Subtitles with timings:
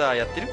[0.00, 0.48] だやってる？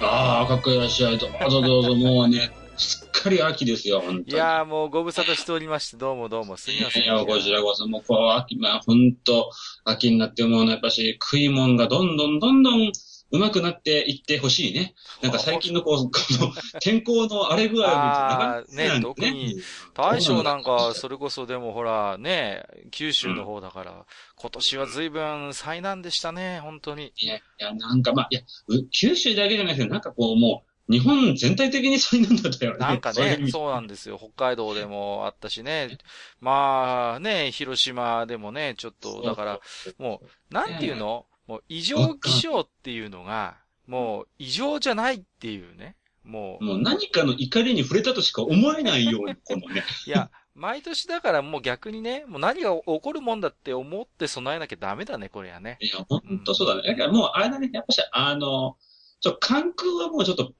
[0.00, 1.18] ああ、かっこいいらっしゃい。
[1.18, 4.32] どうぞどうぞ、もうね、すっかり秋ですよ、本当に。
[4.32, 7.02] いやーもうご無沙汰しておりまして、どうもどうも、すみません。
[7.02, 9.50] いや、こちらこそ、もう、こう、秋、まあ、ほんと、
[9.84, 12.92] 秋になって思うのは、やっぱし、食い物がどんどんどんどん、
[13.32, 14.94] うまくなっていってほしいね。
[15.22, 19.56] なんか最近のこう、この、天候の荒れ具合を見て、あーねなんか特に、
[19.94, 24.04] 大将なんか、それこそでもほら、ね、九州の方だから、
[24.36, 27.14] 今年は随分災難でしたね、本当に。
[27.16, 32.78] いや、いや、なんかまあ、いや、う九州だけじゃなくて、なんかこう、もう、日本全体的に災難だったよね。
[32.78, 34.18] なんかね、そうなんですよ。
[34.18, 35.96] 北海道でもあったしね。
[36.40, 39.60] まあね、広島でもね、ちょっと、だから、
[39.98, 41.24] もう、なんていうの？
[41.46, 45.96] もう異常気象っていうのが、もう異常じゃないっていうね。
[46.24, 49.82] もう、もう何かの怒りに触れたとしか思えないように、このね。
[50.06, 55.78] いや、毎年だからもう逆にね、もう何が起こるもんだって思って備えなきゃダメだね、これはね。
[55.80, 56.82] いや、ほんとそうだね。
[56.88, 58.76] だからもう、あれだね、やっぱし、あの、
[59.20, 60.52] ちょ、関空はもうちょっと、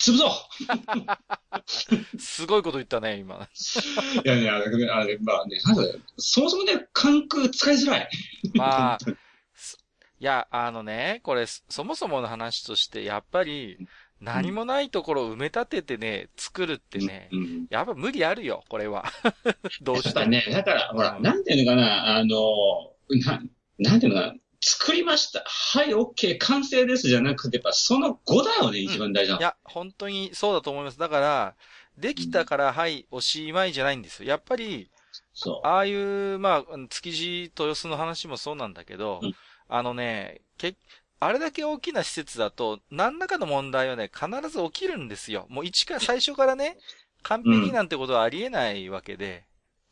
[0.00, 0.30] 潰そう
[2.18, 3.48] すごいこと言ったね、今。
[4.24, 5.60] いやいや、あれ、あれまあね、
[6.16, 8.08] そもそもね、関空使いづらい。
[8.54, 8.98] まあ
[10.20, 13.78] いや、あのね、これ、そそもそもの話として、やっぱり、
[14.20, 17.66] 何もないところを埋め立ててね、作るってね、うん。
[17.70, 19.06] やっぱ無理あるよ、これは。
[19.80, 20.30] どうしても。
[20.32, 23.42] やっぱね、だから、ほら、うんなんていうのかな、あの、な、
[23.78, 25.42] なんていうのかな、作りました。
[25.46, 29.42] はい、オッケー、完成ですじゃなくて、やっぱその後だよね、一番大事ないの。
[29.46, 30.98] や、本当にそうだと思います。
[30.98, 31.54] だから、
[31.96, 34.28] できたから、はい、おしまいじゃないんですよ。
[34.28, 34.90] やっぱり、
[35.32, 35.66] そう。
[35.66, 39.34] ああいう、まあ、築地豊洲の話もそうなんだけど、うん
[39.70, 40.76] あのね、け、
[41.20, 45.46] あれだけ大きな施設だと、何らかの問題はね、必ず起きるんですよ。
[45.48, 46.76] もう一から、最初からね、
[47.22, 49.44] 完璧なんてことはありえないわけで。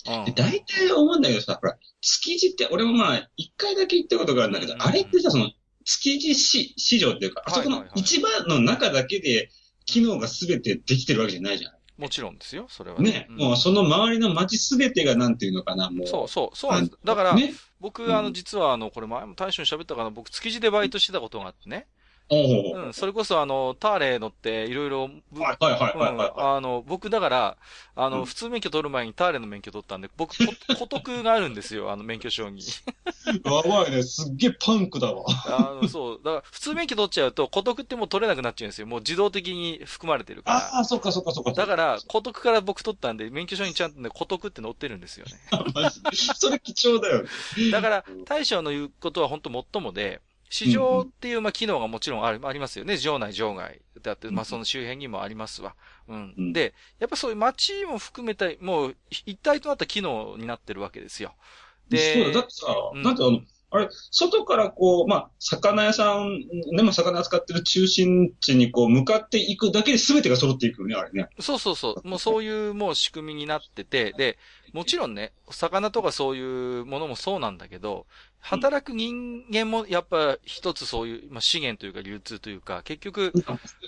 [0.06, 0.24] うん。
[0.24, 5.50] で大体思うんだけどさ、ほら、築地って、俺もまあ、一回だけ行ったことがあるんだけど、うんあれってさ、その、
[5.84, 9.50] 築地市市場っていうか、あそこの市場の中だけで、
[9.86, 11.72] 機能が全てできてるわけじゃないじゃん。
[11.98, 13.10] もちろんですよ、それはね。
[13.10, 16.06] ね、うんもうその周りの街全てがなんていうのかな、もう。
[16.06, 16.98] そうそう、そうなんです。
[17.04, 17.52] だから、ね。
[17.80, 21.86] 僕、うんあの、実はあの、これ前も大将に喋ったかな、僕、築地でバイトしてたことがあってね。
[22.30, 27.56] おうん、それこそあの、ターレー乗って、いろいろ、ぶはいはいはいはいはいうんはあの、僕だから、
[27.96, 32.60] あの、うん普通免許取る前にターレの免許取ったんで、僕、こ 古徳があるんですよ、あの、免許証に。
[32.60, 32.64] い。
[33.44, 35.24] やばいね、すっげえパンクだわ。
[35.46, 36.20] あの、そう。
[36.22, 38.86] だから、普通免許取っちゃうと、古徳ってもう取れなくなっちゃうんですよ。
[38.86, 41.50] もう自動的に含まれてるかああ、そっかそっかそっか。
[41.50, 41.56] ら。
[41.56, 45.32] だから、古徳から僕取ったんで、免許証にちゃんとね、古徳って載ってるんですよね。
[45.50, 47.28] ら、 マジでそれ貴重だよね。
[47.70, 50.20] だから、大将の言うことは本当もっともで、
[50.50, 52.96] 市場っていう、まあ、機能がもちろんある、ありますよね。
[52.96, 53.80] 場内、場外。
[54.02, 55.74] だって、まあ、その周辺にもありますわ。
[56.08, 56.34] うん。
[56.36, 61.34] うんで、やっぱそういう街も含めた、もう、一体となった機能になってるわけですよ。
[61.88, 66.40] で、そうだ、だってさ、うんなんてあの、あれ、外からこう、まあ、魚屋さん、
[66.72, 71.28] ね、まあ、魚扱ってる中心地にこう、向かっていくだけで全てが揃っていくよね、あれね。
[71.38, 72.08] そうそうそう。
[72.08, 74.38] もうそういうもう仕組みになってて、で、
[74.72, 78.06] もちろんね、魚とかそういうものもそうなんだけど、
[78.40, 83.32] 働く人間もやっぱ一つそういう、まあ、資源というか流通というか、結局、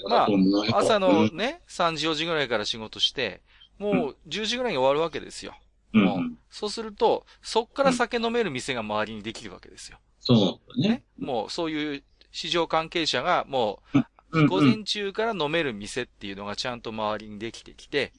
[0.09, 0.29] まあ
[0.73, 3.41] 朝のね、3時4時ぐらいから仕事して、
[3.79, 5.55] もう10時ぐらいに終わるわけですよ。
[5.93, 9.99] うん、そうすると、そっから酒飲める店が周りにできるわけですよ。
[10.21, 11.03] そうだね。
[11.19, 18.13] もうそういう市場関係者がもうんう、午前中から飲める店っていうのがちゃんと周りにできてきて、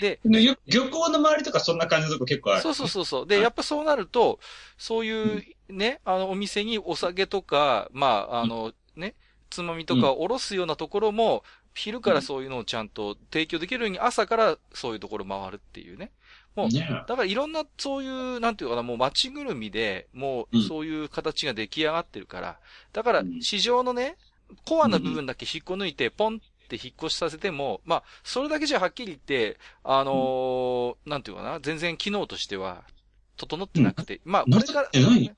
[0.00, 0.56] で、漁
[0.90, 2.62] 港の周りとかそんな感じのとこ結構ある。
[2.62, 3.26] そうそうそうそう。
[3.26, 4.40] で、やっぱそうなると、
[4.76, 9.14] そういうね、あの、お店にお酒とか、まあ、あの、ね、
[9.50, 11.44] つまみとかをおろすようなところも、
[11.74, 16.12] 昼からそういうのをちゃんと提供できるように朝からそういうところ回るっていうね。
[16.54, 22.58] もうねだからいろんなそういう、なんていうかな、もう街ぐるみで、もうそういう形が出来上がってるから、
[22.92, 23.42] だからうん。
[23.42, 24.16] 市場のね、
[24.64, 32.82] コアな部分だけ引っこ抜いて、ポンって引っ越しさせても、まあ、それだけじゃはっきり言って、あのーなんていうかな、全然機能としては、
[33.36, 34.90] 整ってなくて、まあ、これから、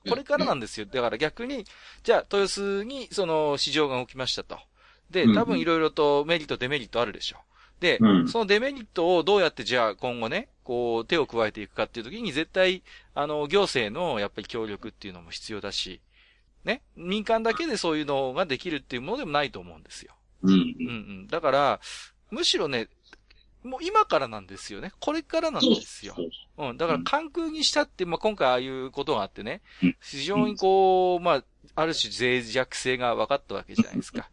[0.09, 0.85] これからなんですよ。
[0.85, 1.65] だから逆に、
[2.03, 4.57] じゃあ、豊洲にその市場が起きましたと。
[5.09, 7.81] でう、ん多分いろいろとメリット、デメリットあるでしょう。
[7.81, 12.83] で、うんそのデメリットをどうやってじゃあ今後ね、こう、手を加えていくかっていう時に絶対、
[13.13, 16.01] あの、行政のやっぱり協力っていうのも必要だし、
[16.65, 20.13] ね、民間だけでそういうのができるっていうものでもないと思うんですよ。
[20.43, 20.51] うん。
[20.51, 20.91] うんう
[21.23, 21.27] ん。
[21.27, 21.79] だから、
[22.31, 22.89] むしろね、
[23.63, 24.91] もう今からなんですよね。
[24.99, 26.13] これからなんですよ。
[26.15, 26.23] そ
[26.65, 26.77] ううん。
[26.77, 31.43] だから、関空にしたって、まあ、今回ああいうことがあってねうん、非常にこう、まあ、
[31.75, 34.29] ある種脆弱性が分かったわけじゃないですか。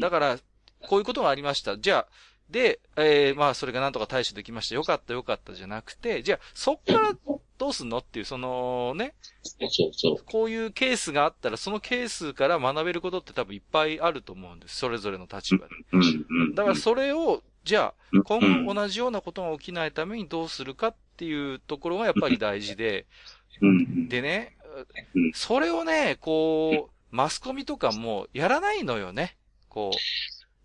[0.00, 0.38] だから、
[0.80, 1.78] こういうことがありました。
[1.78, 2.06] じゃあ、
[2.50, 4.74] で、えー、まあ、それがなんとか対処できました。
[4.74, 7.14] よかったよかったじゃなくて、じゃあ、そっから
[7.58, 10.24] どうすんのっていう、そのね、そうそう。
[10.24, 14.76] こういうケースがあったら、そのケースから学べることって多分いっぱいあると思うんです。
[14.76, 15.74] それぞれの立場で。
[15.92, 16.54] うんうん。
[16.54, 23.06] だからそれを、じゃあ、うん、今後同じようなことが起きないためにどうするかっていうところがやっぱり大事で。
[24.08, 24.54] でね
[25.14, 29.36] うん、それをね、こう、マスコミとかもやらないのよね。
[29.70, 29.90] こ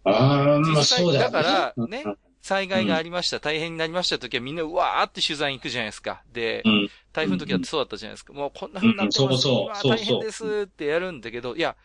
[0.06, 1.32] う、ああ、まあ実際そうだよね。
[1.32, 6.24] だからねうん災害がありました、大変になりました時はみんなうわーって取材に行くじゃないですか。
[6.34, 6.90] でう、ん。
[7.14, 8.34] 台風の時だってそうだったじゃないですか。
[8.34, 9.22] もうこんな風になってます。
[9.22, 11.76] うんそうそうわーそうそう大変ですってやるんだけど、いや、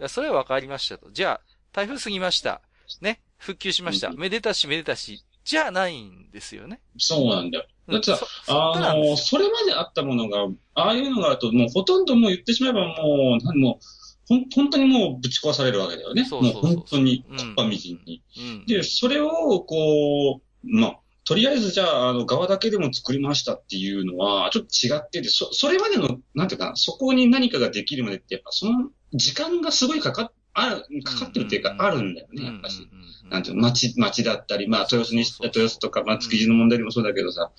[0.00, 1.10] いやそれは分かりましたと。
[1.10, 1.40] じゃあ、
[1.72, 2.60] 台風過ぎました。
[3.00, 4.08] ね、復旧しました。
[4.08, 6.80] うんめでたしめでたし、じゃあないんですよね。
[6.98, 7.66] そうなんだよ。
[7.88, 13.84] だってさあの、それまであったものが、ああいうのがあると、もうほとんどもう言ってしまえばもう、何もう、
[14.28, 16.24] ほん、本当にもうぶち壊されるわけだよね。
[16.24, 18.22] そうそうそうもう本当に、うんかっぱみじんに。
[18.36, 18.66] うん。
[18.66, 19.28] で、それを、
[19.60, 32.88] こう、まあ、とりあえずじゃあ、あの、側だけでも作りましたっていうのは、ちょっと違ってて、そ、それまでの、なんていうかな、そこに何かができるまでって、やっぱその、時間がすごいかかっ、ある、かかってるっていうか、うんあるんだよね、うんやっぱし。
[33.30, 37.50] なんていうの、町、町だったり、まあ、豊洲に豊洲とか、まあ、築地の問題でもそうだけどさ、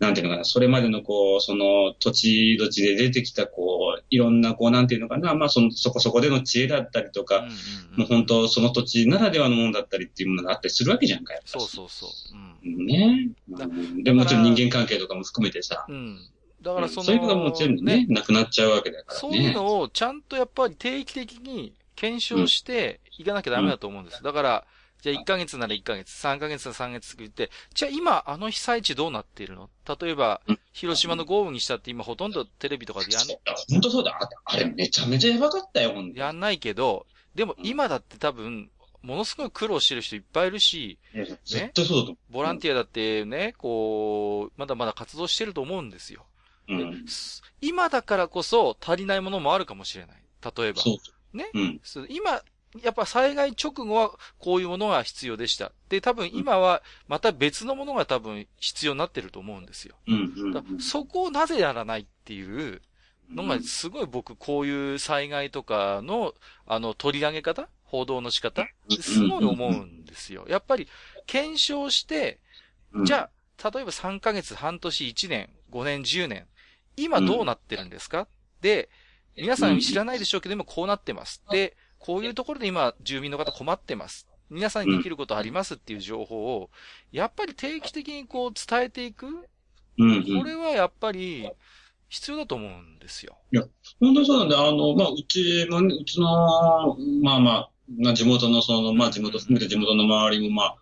[0.00, 7.46] なんていうのかな、それまでの、こう、その、土地土地で出てきた、こう、いろんな、こう、なんていうのかな、まあ、その、そこそこでの知恵だったりとか、
[7.96, 12.10] もう本当、その土地ならではのものだったりっていうものがあったりするわけじゃんか、やっぱそうしそうそう。
[12.64, 12.86] うん。
[12.86, 13.30] ね。
[14.02, 16.18] でもちろん人間関係とかも含めてさ、うん。
[16.62, 19.20] だからその、そういうのがもう全部ね、なくなっちゃうわけだからね。
[19.20, 24.24] そういうのをちゃんとやっぱり定期的に検証していかなきゃダメだと思うんです。
[24.24, 24.66] だから、
[25.02, 29.70] じゃあ1ヶ月なら1ヶ月、3ヶ月なら3ヶ月って言って、じゃあ今あの被災地どうなっているの？
[30.00, 34.18] 例えばうん、広島の豪雨にしたって今ほとんどテレビとかでやんそうだ本当そうだ。
[34.20, 35.94] ああれめちゃめちゃやばかったよ。
[36.12, 37.06] やんないけど、
[37.36, 38.68] でも今だって多分、
[39.02, 40.98] ものすごい苦労してる人いっぱいいるし、
[41.44, 46.26] 絶対そうだと思ボランティアだってね、こう、まだまだ活動してると思うんですよ。
[46.68, 46.74] う。
[46.74, 47.06] うん。
[47.06, 50.16] す今だからこそ足りないものもあるかもしれない。
[50.56, 50.80] 例えば。
[50.80, 50.96] そう。
[51.32, 51.80] ねうん。
[52.08, 52.42] 今、
[52.82, 55.72] やっぱ災害直後はこういうものが必要でした。
[55.88, 59.96] で、多分今はまた別のものが多分必要になってると思うんですよ。
[60.06, 60.32] うん。
[60.36, 60.52] うん。
[60.52, 62.80] だそこをなぜやらないっていう
[63.30, 66.34] のがすごい僕こういう災害とかの
[66.66, 67.68] あの取り上げ方？
[67.84, 68.66] 報道の仕方？
[69.00, 70.46] すごい思うんですよ。
[70.48, 70.88] やっぱり
[71.26, 72.40] 検証して、
[73.04, 73.28] じゃ
[73.62, 76.46] あ、例えば3ヶ月、半年、1年、5年、10年、
[76.96, 78.26] 今どうなってるんですか、
[78.60, 78.88] で、
[79.36, 81.42] 皆さん知らないでしょうけども、こうなってます。
[81.50, 84.28] で、こういうところで今、住民の方困ってます。
[84.50, 86.70] 皆さんにできることありますっていう情報を、
[87.10, 89.48] やっぱり定期的にこう伝えていく。
[89.96, 91.48] これはやっぱり
[92.08, 93.38] 必要だと思うんですよ。
[94.00, 96.26] 本当にそうなんで、あの、まあ、うちのね、うちの、
[97.22, 100.76] まあまあ、まあ、地元のその、まあ、地元含めて地元の周りも、まあ、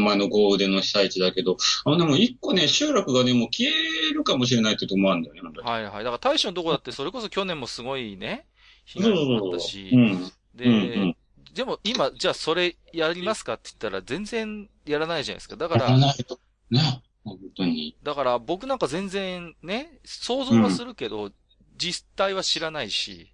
[0.00, 6.04] まあ前の豪雨での被災地だけど、あのね、もう一個ね、集落がね、もう消えるかもしれないってとこもあるんだよね、はいはい。
[6.04, 8.46] だから大使のとこだってそれこそ去年もすごいね、
[8.84, 10.32] 被害もあったしう、ん。
[10.54, 11.16] で、うんうん
[11.54, 15.54] でも今、じゃあそれやりますかって言ったら全然やらないじゃないですか。
[15.54, 16.40] だかやらら、ないと。
[16.68, 17.00] ね。
[17.24, 17.96] 本当に。
[18.02, 21.30] だから僕なんか全然ね、想像はするけど、
[21.76, 23.33] 実態は知らないし、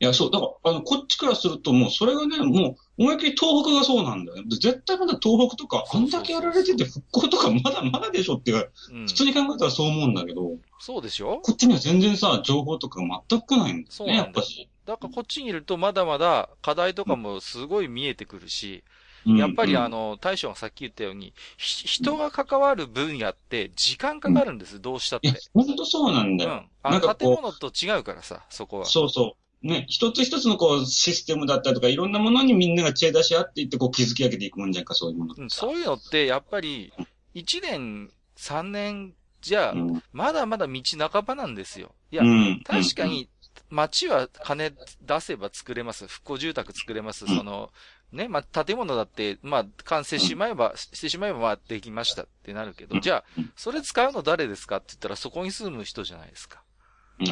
[0.00, 4.42] いや、そう、だから、あの、こっちからするともう、それがね、もう、思いっきり東北がそうなんだよ。
[4.44, 9.14] で絶対まだ東北とか、あんだけやられてて復興とかまだまだでしょっていう、うん普。
[9.14, 11.40] 通に考えたらそう思うんだけど、そうでしょ？
[11.42, 14.68] こっちには全然さ、情報とかが全く来ないんだよね、やっぱし。
[14.84, 18.84] だからこっちにいるとまだまだ課題とかもすごい見えてくるし、
[19.26, 26.50] うんやっぱりあ、うんの、大将がさっき言ったように、ひ人が関わる分野って時間かかるんです、どうしたっていや。、本当そうなんだよ。
[26.50, 26.68] うん。
[26.82, 28.84] あ建物と違うからさ、そこは。
[28.86, 29.41] そうそう。
[29.62, 35.56] ね、一つ一つのこう、システムだったりとか、いろんなものにみんなが知恵出し合っていって、こう、築き上げていくもんじゃんか、そういうものうん、さ。
[35.56, 36.92] そういうのって、やっぱり、
[37.34, 40.02] 1年、3年じゃ、うん。
[40.12, 41.94] まだまだ道半ばなんですよ。
[42.10, 42.60] いやう、ん。
[42.64, 43.28] 確かに、
[43.70, 46.06] 町は金出せば作れます。
[46.06, 47.24] 復興住宅作れます。
[47.26, 47.70] うんその、
[48.12, 56.62] ね、まあ、建物だって、まあ、完成しまえば、してしまえば、まあ、できましたってなるけど、じゃあうん、それ使うの誰ですかって言ったら、そこに住む人じゃないですか。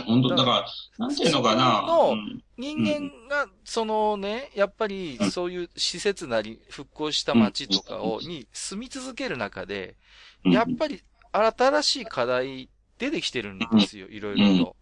[0.07, 0.67] 本当だから、
[0.99, 1.83] なんていうのかな。
[1.87, 2.43] のうん。
[2.57, 5.31] 人間が、そのね、やっぱりうん。
[5.31, 9.97] そういう施設なり、復興した町とかを、に住み続ける中で、
[10.45, 10.53] うん。
[10.53, 12.69] やっぱり新しい課題
[12.99, 14.77] 出てきてるんですよ、いろいろと。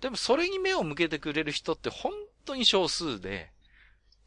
[0.00, 2.12] でもそれに目を向けてくれる人って本
[2.44, 3.50] 当に少数で。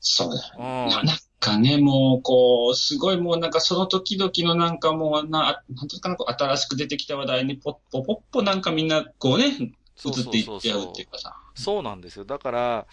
[0.08, 1.06] そうだようん。
[1.06, 11.36] なんかね、もう、こう、すごいもうなんかその時々のなんかもうな、なんていうかな、こう新しく出てきた話題にポッポポッポなんかみんなこうね、そう移っていっちゃうっていうかさ。
[11.56, 12.26] そうなんですよ。
[12.26, 12.86] だから、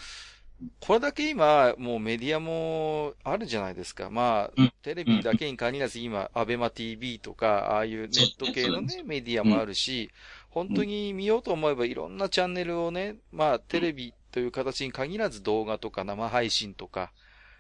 [0.81, 4.09] これだけ今、もうメディアもあるじゃないですか。
[4.09, 10.11] まあ、うんテレビだけに限らず今、アベマ TV とか、ああいうネット系のね、メディアもあるし、
[10.51, 17.13] 本当に見ようと思えばいろんなチャンネルをね、まあ、テレビという形に限らず動画とか生配信とか、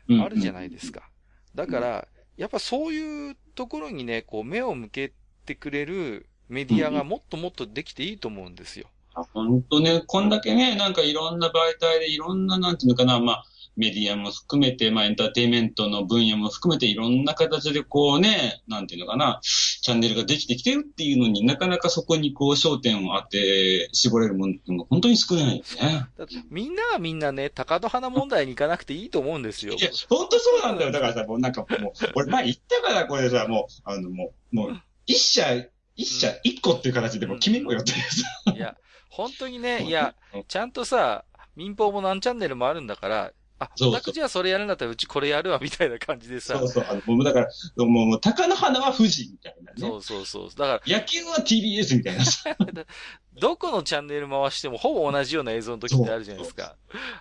[0.08, 1.00] あるじゃないですか。
[1.00, 1.10] か。
[1.54, 5.12] だから、やっぱそういうところにね、こう目を向け
[5.44, 8.88] てくれるメディアがもっともっとできていいと思うんですよ。
[9.14, 13.44] 本当ね、こんだけね、なんかいろんな媒体でいろんな、なんていうのかな、まあ、
[13.76, 26.06] メディアも含めて、まあ、エンターテインメントの分野も含めて、いろんな形でこうね、なんていうのかな、チャンネルができてきてるっていうのになかなかそこにこう焦点を当て、絞れるものって本当に少ないよね。
[26.18, 29.80] だってみんながみんなね、高戸花問題に行かなくていいと思うんですよい。
[29.80, 30.92] や、本当そうなんだよ。
[30.92, 35.64] だからさ、もうなんかもう、俺前言ったから、これさ、もう、あの、もう、もう、一社、
[35.96, 38.54] 一社一個っていう形でもう決めろよっていうさ。
[38.54, 38.76] いや、
[39.10, 40.14] 本当に ね、いや、
[40.48, 41.24] ちゃんとさ、
[41.56, 46.64] 民放も何チャンネルもあるんだから、あ、そうそうオタクじゃあそれやるんだったらうちこれやるわ、みたいな感じでさそ。
[46.64, 46.86] うそう。
[46.88, 49.78] あの、もうだから、もう、もう、鷹の花は富士みたいなね。
[49.78, 50.48] そうそうそう。
[50.56, 52.56] だから、野球は TBS みたいなさ。
[53.40, 56.76] どこのチャンネル回してもほぼ同じような映像の時ってあるじゃないですか。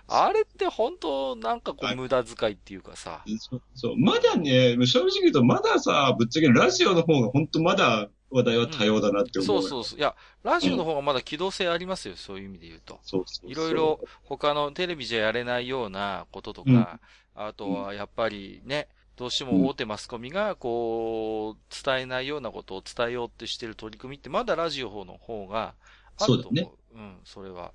[0.06, 3.24] あれって本当なんかこはいう無駄遣いっていうかさ。
[3.38, 3.96] そうそう。
[3.96, 9.62] まだね、正直言うと、まださ、ぶっちゃけラジオの方が本当まだ話題は多様だなって思う。
[9.62, 9.98] そうそうそう。
[9.98, 12.98] いや、ラジオの方がまだ機動性ありますよ、そういう意味で言うと。
[13.02, 13.50] そうそう。
[13.50, 17.00] いろいろ他のテレビじゃやれないようなこととか、うん
[17.34, 25.74] あとはやっぱりね、どうしても大手マスコミがこう、伝えないようなことを伝えようってしてる取り組みってまだラジオの方が
[26.18, 26.42] あると思う。
[26.42, 27.72] そうだねうん、それは。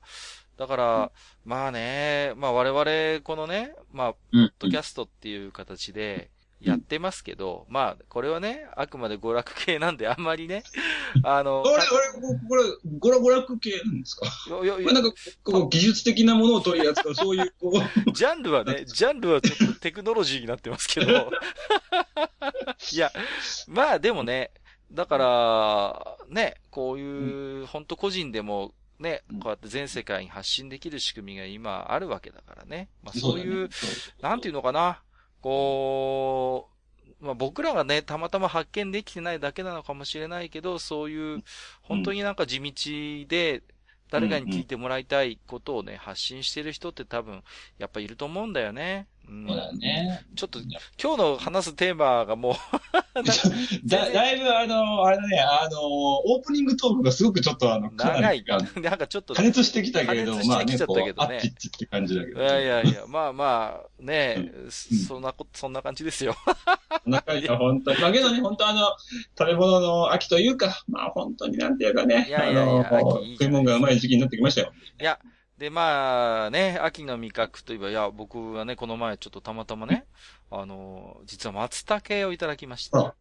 [0.57, 1.11] だから、
[1.43, 4.49] まあね、まあ我々、このね、まあ、うん。
[4.49, 10.63] ポッドキャストっていう形でやってますけど、まあ、これはね、あくまで娯楽系なんであんまりね、
[11.23, 11.87] あの、あれ、あれ、
[12.47, 12.63] これ、
[12.97, 14.25] ゴラゴラク系なんですか？
[14.49, 15.11] よよこれなんか、
[15.43, 17.71] こう、技術的なものを取り扱う、そういう、こ
[18.07, 21.31] う、 ジャンルはね、ジャンルはちょっとテクノロジーになってますけど。
[22.91, 23.11] いや、
[23.67, 24.51] まあでもね、
[24.91, 32.89] だから、ね、こういう、本当個人でも、ね、こうやって全世界に発信できる仕組みが今あるわけだからね。
[33.03, 33.69] まあそういう、
[34.21, 35.01] なんていうのかな、
[35.41, 36.69] こ
[37.21, 41.43] う、まあ僕らがね、たまたま発見できてないだけなのかもしれないけど、そういう、
[41.81, 43.63] 本当になんか地道で、
[44.09, 47.43] 誰かに聞いてもらいたいことをね、発信してる人って多分、
[47.77, 49.07] やっぱいると思うんだよね。
[49.29, 50.25] うんそうだね。
[50.35, 50.59] ちょっと、
[51.01, 52.53] 今日の話すテーマがもう
[53.87, 58.45] だ、だいぶあの、あれだね、あの、オープニングトークがすごくちょっとあの、かな長い。
[58.81, 62.41] なんかちょっと、加熱してきたけれども、まあね、こう、けどねあっちっちって感じだけど。
[62.41, 66.35] いやいやいや、まあまあ、ね、うんそんなこ、そんな感じですよ。
[67.05, 68.01] お腹いや、本当に。
[68.01, 68.87] まあけどね、本当あの、
[69.37, 74.73] 食べ物の秋というか、まあ本当になんていうかね、いやいやいやあの、食い物がうまい時期になってきましたよ。
[74.99, 75.19] いや、
[75.57, 80.05] で、まあね、秋の味覚といえば、いや、僕はね、この前ちょっとたまたまね、
[80.51, 83.15] あの、実は松茸をいただきました。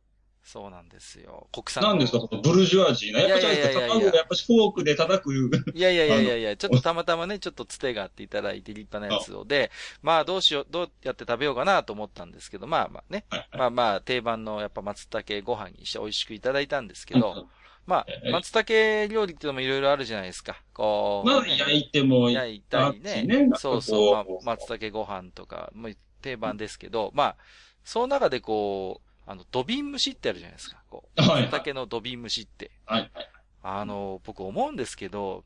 [0.46, 1.48] そうなんですよ。
[1.50, 1.88] 国産の。
[1.88, 3.20] なんですか、ブルジョアジーな。
[3.20, 5.34] やっぱちょっといやいやいやいや卵がやっぱしフォークで叩く。
[5.34, 17.48] いやいやいやいやいや、ちょっとたまたまね、ちょっとつてがあっていただいて立派なやつをで、まあどうしよう、どうやって食べようかなと思ったんですけど、まあまあね、はいまあまあ定番のやっぱ松茸ご飯にして美味しくいただいたんですけど、
[17.86, 20.60] まあはい松茸料理っていうのもいろいろあるじゃないですか。
[20.74, 23.22] こう、まあ、ね焼いても、焼いたりね。
[23.24, 27.36] なんかそうそう、まあこ、松茸ご飯とか、もう定番ですけど、まあ、
[27.84, 30.82] その中でこう、あの、土瓶蒸しってあるじゃないですか。
[30.90, 32.70] こう、はいはい松茸の土瓶蒸しって。
[32.84, 33.30] はいはい。
[33.62, 35.44] あの、僕思うんですけど、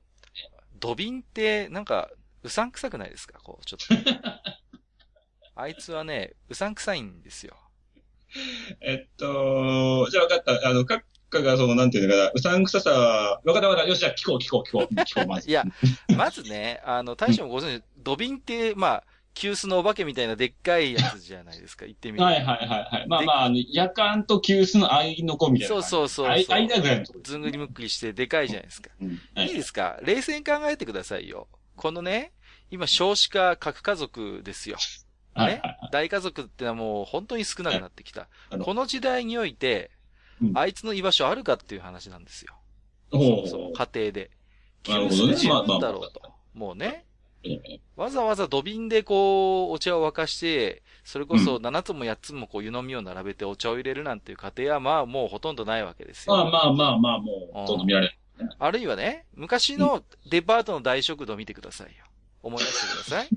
[0.78, 2.10] 土瓶ってなんか、
[2.42, 3.38] うさんくさくないですか？
[3.42, 4.10] こう、ちょっと。
[5.56, 7.54] あいつはね、うさんくさいんですよ。
[8.80, 10.68] えっと、じゃあ分かった。
[10.68, 13.88] あの、閣下がその、なんていうのかな、うさんくささは、分かった分かった。
[13.88, 14.94] よし、じゃあ聞こう聞こう聞こう。
[14.94, 15.48] 聞こう、まず。
[15.48, 15.64] いや、
[16.16, 21.86] まずね、あの、大将もご存知、土瓶って、まあ、急須のお化けみたいなでっかいやつじゃないですか。
[21.86, 22.24] 言ってみると。
[22.24, 23.08] はいはいはいはい。
[23.08, 25.74] まあまあ、あの、夜間と急須の間の子みたいな。
[25.74, 27.24] そうそうそうそう間ぐらいのところ。
[27.24, 28.90] ずんぐりむっくりしてでかいじゃないですか。
[29.00, 29.98] うんはいいですか？
[30.02, 31.46] 冷静に考えてくださいよ。
[31.76, 32.32] このね、
[32.72, 34.76] 今少子化核家族ですよ。
[35.36, 35.78] ねはいはい。
[35.92, 38.26] 大家族ってのはもう本当に少なくなってきた。
[38.62, 39.99] この時代においてう、ん
[40.54, 42.54] あいつの居場所あるかっていう話なんですよ。
[43.12, 44.30] ほうそう、家庭で。
[44.82, 46.22] 急なるほどね須十分まあまあだろうと。
[46.54, 47.04] もうね。
[47.42, 56.34] ええわざわざ土瓶でこう、お茶を沸かして、それこそ7つも8つもこう湯飲みを並べてお茶を入れるなんていう過程はまあもうほとんどないわけですよ。
[56.34, 58.18] まあまあまあまあ、もう、ほとんど見られない。
[58.58, 62.04] あるいはね、昔のデパートの大食堂見てくださいよ。
[62.42, 63.28] 思い出してください。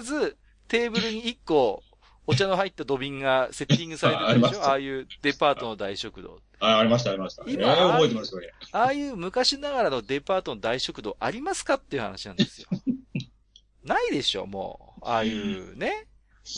[0.00, 0.36] 必ず
[0.68, 1.82] テーブルに1個
[2.26, 4.62] お茶の入った土瓶がセッティングされてるでしょ？
[4.64, 6.40] ああいうデパートの大食堂。
[6.60, 7.44] あ、ありました、ありました。
[7.46, 8.52] 今ええ覚えてます、それ。
[8.72, 12.68] ああいう昔ながらのデパートの大食堂ありますかっていう話なんですよ。
[13.84, 15.04] ないでしょ、もう。
[15.04, 16.06] ああいうね。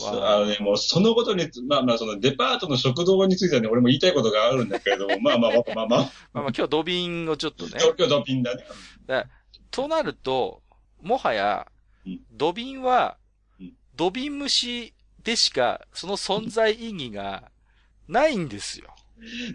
[0.03, 7.73] わあのね、もうそのことに、まあまあ、そのデパートの食堂についてはね、俺も言いたいことがあるんだけれども、まあまあまあまあまあ、まあまあ今日土瓶をちょっとね。
[7.79, 8.65] 東京ドピンだね。
[9.71, 10.63] となると、
[11.03, 11.67] もはや
[12.05, 13.17] うん、土瓶は
[13.61, 14.95] うん、土瓶蒸し
[15.27, 17.51] でしか、その存在意義が
[18.07, 18.95] ないんですよ。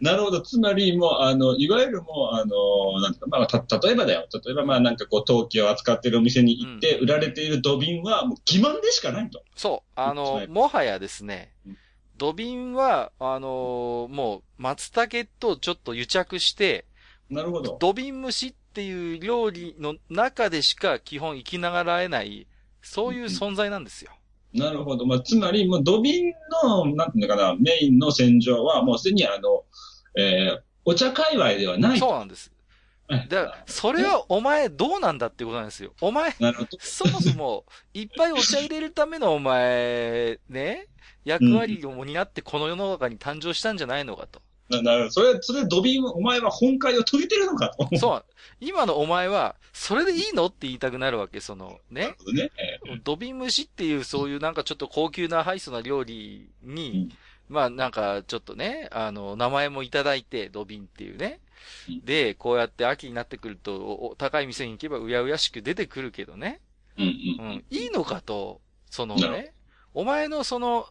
[0.01, 0.41] なるほど。
[0.41, 4.27] つまり、もう、あの、いわゆるもう、あの、なんか、まあ、た、例えばだよ。
[4.45, 9.43] 例えば、まあ、なんかこう、陶器を扱ってるお店に行って、うん売られている土瓶は、もう、欺瞞でしかないと。
[9.55, 9.91] そう。
[9.95, 11.77] あの、はいもはやですねうん、
[12.17, 16.85] 土瓶は、あのもう、松茸とちょっと癒着して、
[17.29, 17.77] なるほど。
[17.79, 22.47] 土瓶蒸しっていう料理の中でしか基本生きながらえない、
[22.81, 24.11] そういう存在なんですよ。
[24.53, 25.05] なるほど。
[25.05, 29.63] まあ、つまり、もう、土瓶の、なんていうのかな、メインの戦場は、もうすでに、あの、
[30.17, 31.99] えー、お茶界隈ではない。
[31.99, 32.51] そうなんです。
[33.07, 35.91] はいだから、それはお前どうなんだってことなんですよ。
[35.99, 36.33] お前。
[36.79, 40.87] そもそも、いっぱいお茶入れるためのお前、ね、
[41.25, 44.41] 役割を担ってこの世の中に誕生したんじゃないのかと。
[44.71, 45.11] ななるほど。
[45.11, 47.87] それ、それ、土瓶、お前は本会を遂げてるのかと。
[47.97, 48.25] そう。
[48.59, 52.51] 今のお前は、それでいいのって言いたくなるわけ、その、ねね。
[52.57, 57.09] え土瓶蒸しっていうそういうなんかちょっと高級なハイソな料理に、
[57.49, 61.39] まあなんかちょっとね、あの、名前もいただいて、土瓶っていうね
[61.89, 62.05] うん。
[62.05, 66.61] で、こうやって秋になってくると、高い店に行けばうやうやしく出てくるけどね。
[66.97, 67.07] うんう
[67.39, 67.65] うんん。
[67.69, 69.53] いいのかと、そのね、
[69.93, 70.87] お前のその、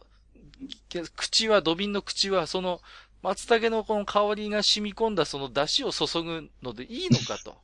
[0.89, 2.81] け口は、土瓶の口は、その、
[3.21, 7.57] 松茸のこの香りが染み込んだその出汁を注ぐのでいいのかと。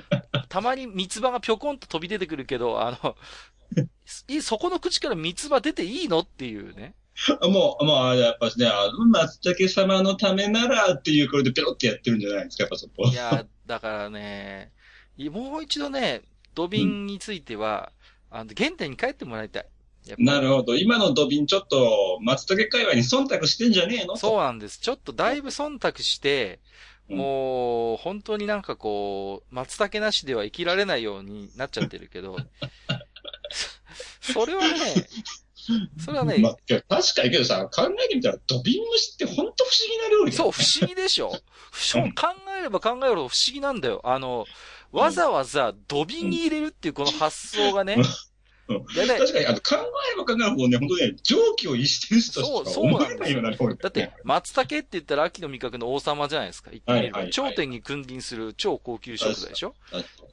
[0.48, 3.16] たまに三つ葉がぴょこんと飛び出てくるけど、あの、
[4.28, 6.94] いそこの口から三つ葉出ていいのっていうね。
[7.42, 7.52] うん。
[7.52, 13.08] もう、もう、やっぱしね、あの、松茸様のためならっていう、これでペロってやってるんじゃないですか、やっぱそこ。
[13.08, 14.72] いや、だからね、
[15.16, 16.22] いもう一度ね、
[16.54, 17.92] 土瓶については、
[18.30, 19.66] あの、原点に帰ってもらいたい。
[20.18, 20.76] なるほど。
[20.76, 24.16] 今の土瓶ちょっと、松茸界隈に忖度してんじゃねえの？
[24.16, 24.78] そうなんです。
[24.78, 26.60] ちょっとだいぶ忖度して、
[27.08, 27.16] うん。
[27.18, 32.36] もう、本当になんかこう、松茸なしでは生きられないようになっちゃってるけど、
[34.20, 35.06] それはね、
[35.98, 36.54] それはね、ま
[36.88, 41.30] 確かにけどさ、考えてみたら、土瓶蒸しって本当不思議な料理だよそう、不思議でしょ？
[41.30, 41.38] 考
[42.58, 44.00] えれば考えるほど不思議なんだよ。
[44.04, 44.46] あの、
[44.92, 47.96] わざわざ土瓶に入れるっていうこの発想がね
[48.66, 56.70] 確かに、あの、考えれば考えるほどね、本当ね、蒸気を逸してる人としか思えないような料理だって、松茸って言ったら秋の味覚の王様じゃないですか。
[56.70, 59.74] はいはいはい頂点に君臨する超高級食材でしょ？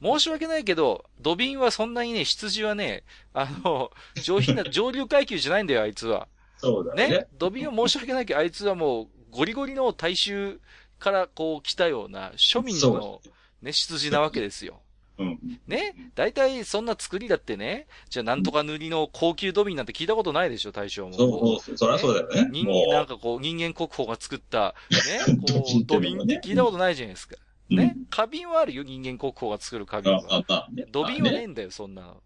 [0.02, 3.90] 申し訳ないけど、土瓶はそんなにね、羊はね、あの、
[4.22, 6.28] 上品な、上流階級じゃないんだよ、あいつは。
[6.58, 7.08] そうだね。
[7.08, 7.26] ね？
[7.38, 10.60] 土瓶は申し訳ないけど、あいつはもう、ゴリゴリの大衆
[10.98, 13.20] からこう来たような庶民の
[13.62, 14.81] ね、羊なわけですよ。
[15.18, 15.38] うん。
[15.66, 15.94] ね？
[16.14, 21.14] 大体そんな作りだってね、じゃあなんとか塗りの高級土瓶なんて聞いたことないでしょ、大将も。
[21.14, 22.50] そうそう、そりゃそうだよね。
[22.52, 27.36] 人間、なんかこう、人間国宝が作った、ね、 こう、土土瓶って聞いたことないじゃないですか。
[27.70, 27.96] うんね？
[28.10, 30.68] 花瓶はあるよ、人間国宝が作る花瓶あは。
[30.90, 32.22] 土瓶はねえんだよ、そんなの。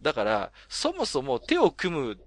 [0.00, 2.18] だから、そもそも手を組む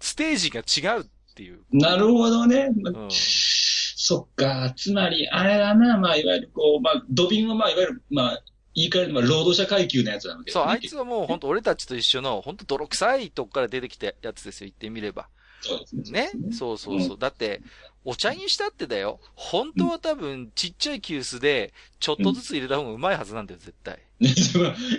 [0.00, 0.60] ステージが
[0.94, 1.60] 違うっていう。
[1.70, 2.70] なるほどね。
[2.74, 3.08] うん。
[3.10, 4.72] そっか。
[4.76, 8.42] つまり、あれだな、まあ、いわゆるこう、まあ、土瓶はまあ、いわゆる、まあ、
[8.78, 15.28] 言い換えると、まあ、労働者階級のやつなわけそう、あいつつはもう本当俺たちと一緒の、本当泥臭いとこから出てきたやつですよ、言ってみれば。
[15.60, 16.52] そうですねね？
[16.52, 17.18] そうそうそう。
[17.18, 17.60] だって、
[18.04, 19.18] お茶にしたってだよ。
[19.34, 23.98] 本当は多分、ちっちゃい急須で、ちょっとずつ入れた方がうまいはずなんだよ、絶対。
[24.20, 24.28] い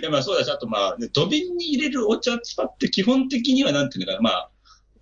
[0.02, 4.50] や、まあそうだし、あとまあ、ね、土瓶に入れるお茶使って基本的にはなんていうのかな、まあ、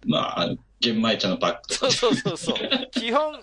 [0.07, 0.49] まあ、
[0.81, 2.91] 玄米茶のパックとかそうそうそうそう。
[2.93, 3.35] 基本、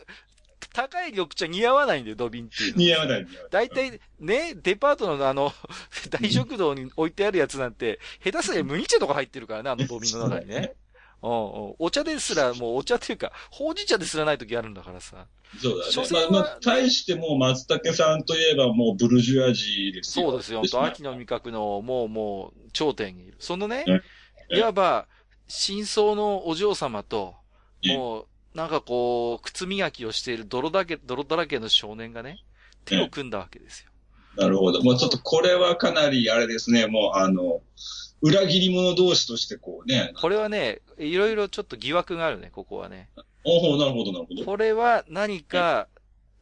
[0.75, 2.77] 高い緑茶似合わないんだよ、土瓶っていうの。
[2.79, 3.27] 似合わない。
[3.49, 5.53] 大体、ね、デパートのあの、
[6.11, 10.75] 大食堂に置いてあるやつなんて、下手すりゃ麦茶とか入ってるからね、あの土瓶の中にね。
[11.23, 11.75] うんうん。
[11.79, 15.27] お茶ですら、もうお茶っていうか、ほうじ茶ですらない時あるんだからさ。
[15.61, 16.27] そうだね。
[16.29, 20.31] まあ、まあ、対してもう松茸さんといえばもうブルジュアジーですよ。
[20.31, 20.59] そうですよ。
[20.59, 23.38] 本当秋の味覚の、もうもう、頂点にいる。
[23.39, 23.85] そのね
[24.49, 25.07] うん、いわば、
[25.47, 27.35] 真相のお嬢様と、
[27.83, 32.39] うんもう、なんかこう、靴磨きをしている泥だけ、泥だらけの少年がね、
[32.85, 33.91] 手を組んだわけですよ。
[34.37, 34.81] なるほど。
[34.81, 37.61] もうちょっとこれはかなりあれですね、もうあの、
[38.21, 40.13] 裏切り者同士としてこうね。
[40.19, 43.09] これはね、いろいろちょっと疑惑があるね、ここはね。
[43.43, 44.45] おおなるほど、なるほど。
[44.45, 45.87] これは何か、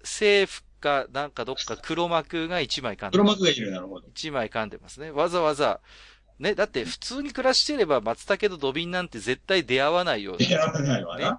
[0.01, 4.07] 政府か、なんかどっか黒幕が一枚噛んで黒幕がいる、なるほど。
[4.09, 5.09] 一枚噛んでますね。
[5.09, 5.79] わざわざ、
[6.39, 10.37] ね、だって普通に暮らしてれば松茸と土瓶なんて絶対出会わないような。
[10.39, 11.31] 出会わないわな。
[11.31, 11.37] ね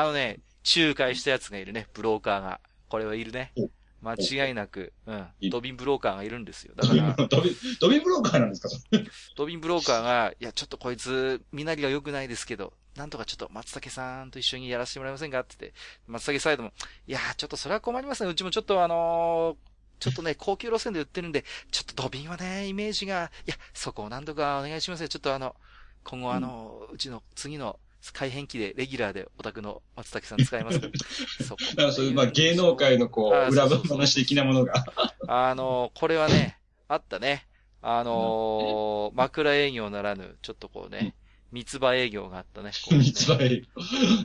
[0.00, 0.40] あのね、
[0.76, 2.60] 仲介したやつがいるね、ブローカーが。
[2.88, 3.68] これはいるねお。
[4.02, 4.14] 間
[4.46, 6.74] 違いなく、うんドビンブローカーがいるんですよ。
[6.76, 8.68] だから、ドビ、ドビブローカーなんですか？
[9.36, 15.40] ドビンブローカーが、いや、ちょっとこいつ、身なりが良くないですけど、なんとかちょっと松茸さんと一緒にやらせてもらえませんか？
[15.40, 16.72] って言って、松茸サイドも、
[17.06, 18.30] いや、ちょっとそれは困りますね。
[18.30, 19.66] うちもちょっとあのー
[19.98, 25.08] ちょっとね、高級路線で売ってるんで、ちょっとドビンはね、イメージが、いや、そこを何とかお願いしますよ。
[25.08, 25.56] ちょっとあの、
[26.04, 27.80] 今後あの、うちの次の
[28.12, 30.92] 改変期でレギュラーでお宅の松茸さん使いますから。
[31.46, 31.62] そこ。
[31.70, 34.84] だからそういう、まあ芸能界のこう、裏話的なものが。
[35.28, 37.46] あの、これはね、あったね。
[37.82, 41.14] あのー枕営業ならぬ、ちょっとこうね、
[41.52, 42.70] 三つ葉営業があったね。
[42.90, 43.66] ね三つ葉営業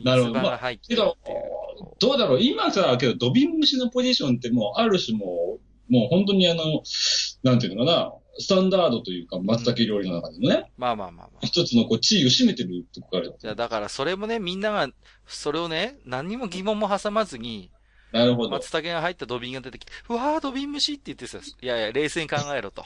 [0.04, 1.18] なるほど三つ葉が入ってけど
[2.00, 6.84] どうだろう今さ、けど、ドビン虫のポジションってもう、ある種もう、もう本当にあの、
[7.44, 11.46] なんていうのかな、スタンダードというか、松茸料理の中でもね、まあまあまあまあ。
[11.46, 13.36] 一つのこう、地位を占めてるとこがある。
[13.38, 14.88] じゃあだからそれもね、みんなが、
[15.28, 17.72] それをね、何にも疑問も挟まずに、
[18.12, 18.50] なるほど。
[18.50, 22.82] 松茸が入った土瓶が出てきて、うわー、土瓶虫って言ってさ、いやいや、冷静に考えろと。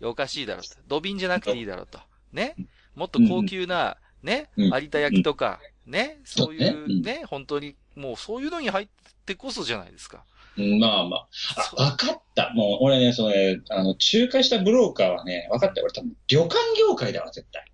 [0.00, 0.68] いやおかしいだろと。
[0.86, 1.98] 土瓶じゃなくていいだろうと。
[2.32, 2.54] ね？
[2.94, 8.88] もっと高級な、ね、うん有田焼きとか、ね、そういうね、本当に、もうそういうのに入っ
[9.24, 10.24] てこそじゃないですか。
[10.58, 11.28] うんまあまあ。
[11.30, 12.52] そうあ、わかった。
[12.54, 15.82] もう、俺ね、そのね、あの、仲介したブローカーはね、わかった。
[15.82, 17.64] 俺多分、旅館業界だわ、絶対。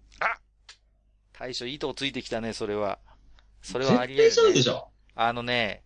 [1.32, 2.98] 大将いいとこついてきたね、それは。
[3.62, 4.30] それはあり得る、ね。
[4.30, 4.88] 絶対そうでしょ。
[5.14, 5.82] あのね、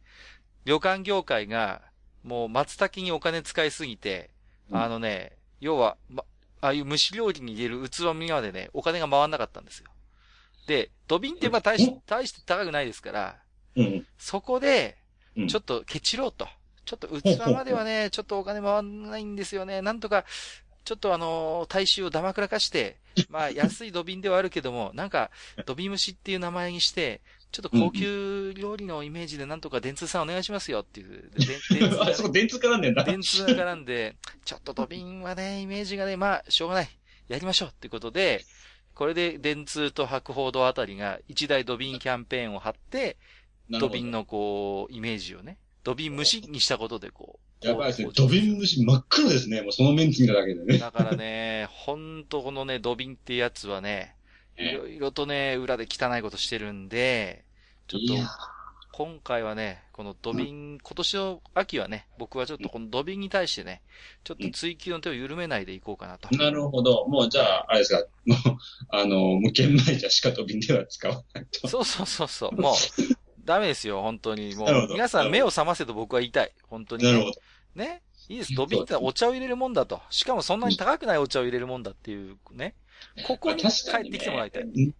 [0.64, 1.82] 旅館業界が、
[2.22, 4.30] もう松茸にお金使いすぎて、
[4.70, 6.24] うんあのね、要は、ま、
[6.60, 9.90] ああいう蒸し料理に入れる器みまでね、お金が回んなかったんですよ。
[10.66, 13.36] で、土瓶ってまあ大しうん大して高くないですから、
[13.76, 14.06] うん。
[14.18, 14.98] そこで
[15.36, 16.46] う、んちょっとケチろうと。
[16.88, 19.82] ちょっと器まではね、ちょっとお金回んないんですよね。
[19.82, 20.24] なんとか、
[20.84, 22.96] ちょっとあのー大衆をだまくらかして、
[23.28, 25.30] まあ 安い土瓶ではあるけども、なんか、
[25.66, 27.20] 土瓶蒸しっていう名前にして、
[27.52, 31.30] ちょっと高級料理のイメージでなんとか電通さんお願いしますよっていう。
[31.36, 33.04] で電 電通あそこ電通絡んでんだ。
[33.04, 36.88] 電通が絡んで、ちょっと土瓶はね、イメージがね、まあ、しょうがない。
[37.28, 38.46] やりましょうってことで、
[38.94, 43.18] これで電通と博報堂あたりが一大土瓶キャンペーンを貼って、
[43.68, 47.66] 土瓶のこう、イメージをね、土瓶蒸しにしたことでこう。
[47.66, 49.62] やばいですね土瓶虫真っ黒ですね。
[49.62, 50.78] もうそのメンツ見ただけでね。
[50.78, 54.14] だからね、ほんとこのね、土瓶ってやつはね、
[54.56, 57.44] いろいろとね、裏で汚いことしてるんで、
[57.88, 58.14] ちょっと
[58.98, 63.80] 今回はね、この土瓶、今年の秋はね、僕はちょっとこの土瓶に対してね、
[64.24, 66.28] ちょっと追求の手を緩めないでいこうかなと。
[66.36, 67.06] なるほど。
[67.06, 68.04] もうじゃあ、あれですか。
[68.26, 68.38] もう、
[68.90, 71.68] あの、もう玄米茶しか土瓶では使わないと。
[71.68, 72.60] そうそうそうそう。
[72.60, 72.74] もう、
[73.48, 74.54] ダメですよ、本当に。
[74.54, 76.52] もう、皆さん目を覚ませと僕は言いたい。
[76.68, 77.12] 本当に、ね。
[77.12, 77.40] なるほど。
[77.74, 78.02] ね？
[78.28, 78.54] いいです。
[78.54, 80.02] 土瓶ってお茶を入れるもんだと。
[80.10, 82.74] しかもそんなに高くないお茶を入れるもんだっていうね。
[83.26, 84.62] ここに帰ってきてもらいたい。
[84.64, 84.94] うん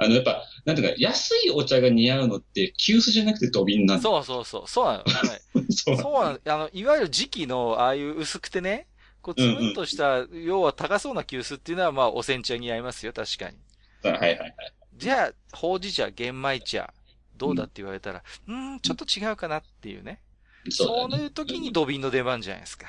[0.00, 4.02] あの、やっぱ、なんていうか、安いお茶が似合うのって、急須じゃなくて土瓶なんだ。
[4.02, 4.68] そうそうそう。
[4.68, 5.04] そうなの。
[5.72, 6.38] そうそうなの。
[6.44, 8.86] あの、いわゆる時期の、ああいう薄くてね、
[9.22, 13.56] こう、つるんとした、要は高そうな急須っていうのは、まあ、お煎茶に合いますよ、確かに。
[14.04, 14.54] はいはいはい。
[14.96, 16.94] じゃあ、ほうじ茶、玄米茶、
[17.38, 20.20] どうだって言われたら、うーん、ちょっと違うかなっていうね。
[20.70, 22.86] そうだねいう時に土瓶の出番じゃないですか。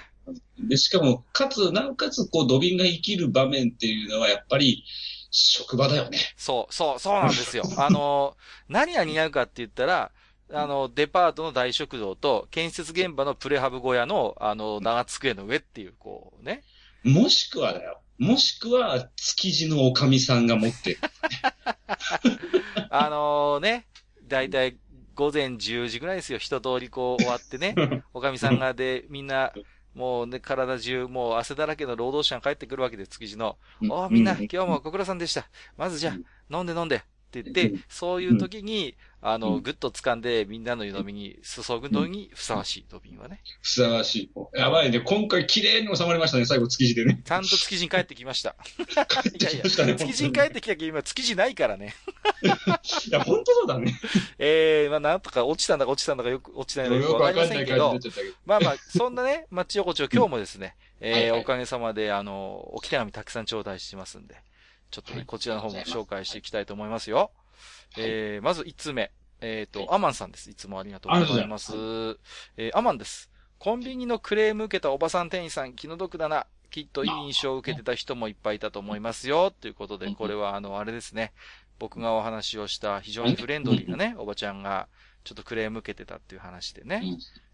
[0.60, 4.84] で、しかも、かつ、なおかつ、こう、土瓶が生きる場面っていうのは、やっぱり、
[5.32, 6.20] 職場だよね。
[6.38, 7.64] そう、そう、そうなんですよ。
[7.78, 8.36] あの、
[8.68, 10.12] 何が似合うかって言ったら、
[10.52, 16.64] あの、デパートの大食堂と、建設現場のプレハブ小屋の、あの、長机の上っていう、こうね。
[17.04, 18.02] もしくはだよ。
[18.18, 21.00] もしくは、築地のおかみさんが持ってる。
[22.90, 23.86] あのね、
[24.30, 24.78] だいたい
[25.16, 26.40] 午前10時ぐらいですよ。
[26.40, 27.76] 一通りこう終わってね。
[28.14, 29.52] おかみさんがで、みんな、
[29.94, 33.58] もうね、体中、もう汗だらけの労働者が帰ってくるわけで、築地の。
[33.90, 35.50] おーみんな、う今日もご苦労さんでした。
[35.76, 37.04] まずじゃうんあ、飲んで飲んで。
[37.30, 43.42] っててうん、そういう時に、あの、うんぐっと掴んで、みんなの湯飲みに注ぐのにふさわしい土瓶はね。
[43.62, 44.32] ふさわしい。
[44.58, 45.02] やばいね。
[45.02, 46.46] 今回綺麗に収まりましたね。
[46.46, 47.22] 最後、築地でね。
[47.24, 48.56] ちゃんと築地に帰ってきました。
[49.08, 49.96] 帰っていやいや、きましたね。
[49.96, 51.94] 築地に帰ってきたけど、今築地ないからね。
[52.42, 54.00] いや、本当そうだね。
[54.40, 58.00] えー、まあなんとか落ちたんだか落ちたんだかよく、落ちないのかよよくわかりませんけど。
[58.46, 64.36] まあまあ、そんなね、 町横丁今日もですね、えーおかげさまで、あの、おき手紙たくさん頂戴してますんで、
[64.92, 67.32] ちょっとね、はいこちらの方も紹介していきたいと思いますよ。
[67.98, 69.12] えー、まず1つ目。
[69.42, 70.50] えっ、と、アマンさんです。
[70.50, 71.72] いつもありがとうございます。
[72.58, 73.32] えー、アマンです。
[73.58, 76.46] コンビニのクレーム受けたおばさん店員さん気の毒だな。
[76.72, 79.52] きっといい印象を受けてた人もいっぱいいたと思いますよ。
[79.52, 81.34] ということで、これはあの、あれですね。
[81.80, 84.88] 僕がお話をした非常にフレンドリーなね、おばちゃんが
[85.24, 87.04] ちょっとクレーム受けてたっていう話でね。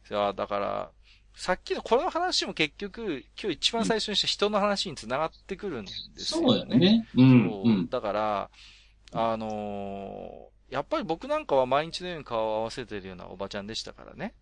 [0.10, 0.92] だから、
[1.36, 6.48] さっきのこの話も結局、今日一番最初にした人の話に繋がってくるんですよね。
[6.48, 7.08] そうだよね。
[7.16, 7.50] うん。
[7.50, 7.88] そう。
[7.90, 8.50] だから、
[9.12, 14.34] あのー、やっぱり僕なんかは毎日のように顔を合わせてるようなおばちゃんでしたからね。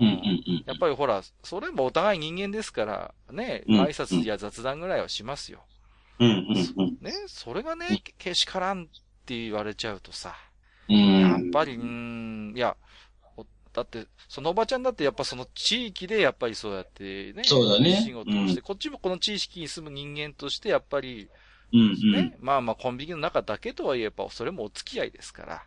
[0.00, 0.16] うんうんう
[0.52, 5.64] ん、やっぱりほら、それもお互い人間ですから、ね、挨拶や雑談ぐらいはしますよ。
[6.20, 8.86] うんうんうん、ね、それがね、けしからんっ
[9.26, 10.34] て言われちゃうとさ、
[10.88, 12.76] うん、やっぱり、うん、いや、
[13.72, 18.02] だって、そのおばちゃんだってやっぱその地域でやっぱりそうやってね、そうだね。
[18.04, 21.28] 仕事をして、うん、こっちもこの地域に住む人間としてやっぱり、
[21.72, 25.62] うんうん、ね、まあまあコンビニの中だけとはいえば、それもお付き合いですから。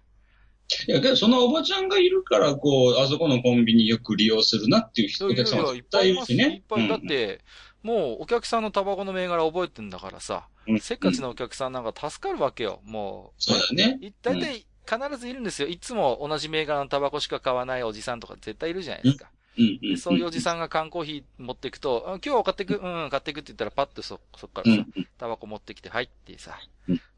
[0.87, 6.55] いや、けどそのおばちゃんがいるから、こう、あそこのコンビニよく利用するなっていう人、お客さんがいっぱいいるしね。
[6.55, 7.41] いっぱい、だって、
[7.83, 13.43] もうお客さんのタバコの銘柄覚えてんだからさ、うん、せっかちのお客さんなんか助かるわけよ、もう。
[13.43, 14.13] そうだね。
[14.21, 15.67] 大体、必ずいるんですよ。
[15.67, 19.25] いつも同じ銘柄のタバコしか買わないおじさんとか絶対いるじゃないですか。
[19.25, 24.85] うんそういうおじさんが缶コーヒー持っていくと、今日は買ってく、うん、買ってくって言ったらパッとそ、そっからさ、
[25.17, 26.57] タバコ持ってきて、はいってさ、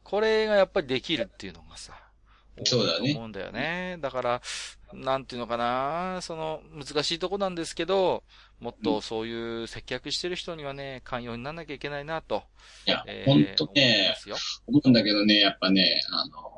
[0.03, 1.93] これがやっぱりできるっていうのがさ、
[2.65, 3.13] そうだね。
[3.13, 3.97] 思うんだよね。
[3.99, 4.41] だから、
[4.93, 8.23] なんていうのかな、その、難しいとこなんですけど、
[8.59, 12.43] もっとそういう接客してる人にはね、寛容にならなきゃいけないなと。
[12.85, 14.15] いや、えー、ほんとね、
[14.67, 16.52] 思うんだけどね、やっぱね、あの、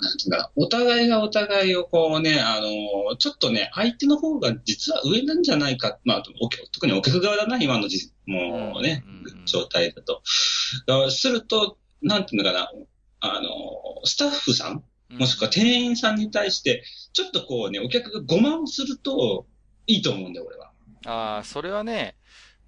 [0.00, 6.22] なんていうんだお互いがお互いをこうね、あの、ちょっとね、相手の方が実は上なんじゃないか、まあ、
[6.72, 9.04] 特にお客側だな、今のじ、もうね、
[9.46, 10.22] 状態だと。
[10.86, 12.70] だすると、なんていうのかな、
[13.20, 13.48] あの、
[14.04, 19.46] スタッフさんもしくは店員さんに対して、ちょっとこうね、お客がごまをすると
[19.86, 20.72] いいと思うんだよ、俺は。
[21.06, 22.16] ああ、それはね、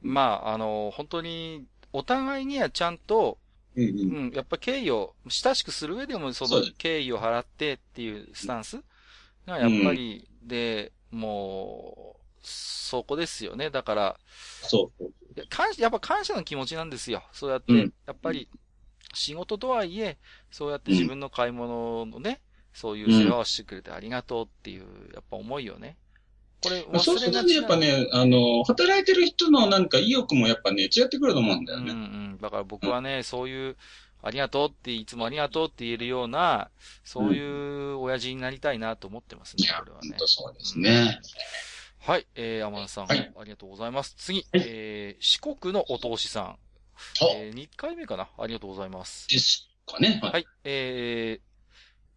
[0.03, 3.39] まあ、あの、本当に、お互いにはちゃんと、
[3.77, 8.81] うん、うん、やっぱ敬意を、親しくする上でもその敬意を払ってっていうスタンス
[9.47, 13.71] がやっぱり、うん、で、もう、そこですよね。
[13.71, 14.21] だから、
[14.63, 15.07] そう
[15.51, 17.23] 感やっぱ感謝の気持ちなんですよ。
[17.33, 18.49] そうやって、うん、やっぱり、
[19.13, 20.19] 仕事とはいえ、
[20.51, 22.41] そうやって自分の買い物のね、
[22.73, 24.85] そういう世話をしてくれてありがとうっていう、
[25.15, 25.97] やっぱ思いよね。
[26.63, 31.93] これ、そうするとね、やっぱね、あの、働いてる人のなんか意欲もやっぱね、違ってくると思うんだよね。
[31.93, 32.03] うんう
[32.37, 32.39] ん。
[32.41, 33.77] だから僕はね、うん、そういう、
[34.23, 36.71] ありがとうって、いつもありがとうって言えるような、
[37.05, 40.17] そういう親父になりたいなと思ってますね、これはね。
[40.27, 41.21] そうですね。
[42.01, 44.15] はい、えー、天野さん、はい、ありがとうございます。
[44.17, 46.59] 次、はい、えー、四国のお通しさん。
[47.35, 48.29] えー、2回目かな？
[48.39, 49.29] ありがとうございます。
[49.29, 50.21] ですかね。
[50.23, 50.33] はい。
[50.33, 51.56] はい、えー、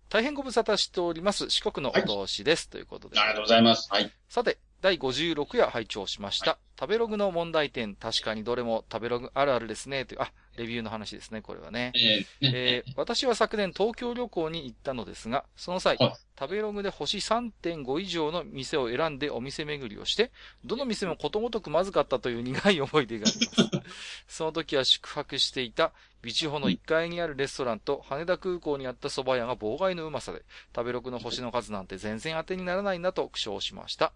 [0.10, 1.50] 大変ご無沙汰しております。
[1.50, 2.66] 四国のお通しです。
[2.66, 3.20] はい、ということで。
[3.20, 3.88] ありがとうございます。
[3.92, 4.12] はい。
[4.28, 6.52] さて、第56夜拝聴しました。
[6.52, 10.06] はい、食べログの問題点、確かにどれも食べログあるあるですね。
[10.06, 11.92] という、あ、レビューの話ですね、これはね。
[11.96, 20.32] えー、えー、私は昨年東京旅行に行ったのですが、その際、はい、食べログで星3.5以上の店を選んでお店巡りをして、
[20.64, 23.94] どの店もことごとくまずかったという苦い思い出があります。
[24.28, 30.44] その時は宿泊していた、ビチホの1階にあるレストランと羽田空港にあった蕎麦屋が妨害のうまさで、
[30.76, 34.14] 食べログの星の数なんて全然当てにならないなと苦笑しました。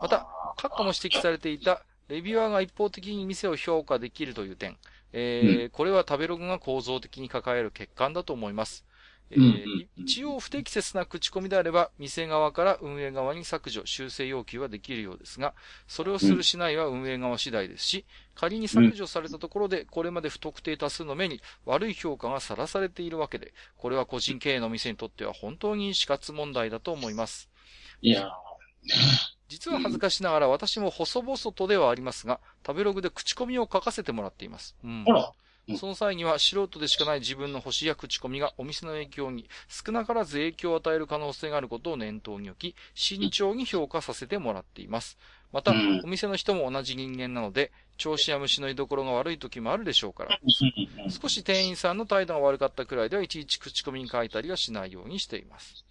[0.00, 4.76] また、過去も指摘されていた、レビュアーが一方的に店を評価できるという点、
[5.12, 8.84] えー、うん、これは食べログが構造的に抱える欠陥だと思います。
[9.30, 15.54] えー、一応不適切な口コミであれば、店側から運営側に削除、修正要求はできるようですが、
[15.88, 18.04] それをするしないは運営側次第ですし、
[18.36, 27.50] 仮に削除されたところで、これまで不特定多数の目に悪い評価がさらされているわけで、これは個人経営の店にとっては本当に死活問題だと思います。
[28.02, 28.30] いや
[29.48, 34.76] 実は恥ずかしながら私も細々とではありますが、食べログで口コミを書かせてもらっています。
[34.84, 35.04] うん。
[35.78, 45.18] その際には素人でしかない自分の星や口コミがお店の影響に少なからず影響を与える可能性があることを念頭に置き、慎重に評価させてもらっています。
[45.52, 45.72] また、
[46.04, 50.38] お店の人も同じ人間なので、調子や虫の居所が悪い時もあるでしょうから、
[51.08, 55.85] 少し店員さんの態度が悪かったくらいではいちいち口コミに書いたりはしないようにしています。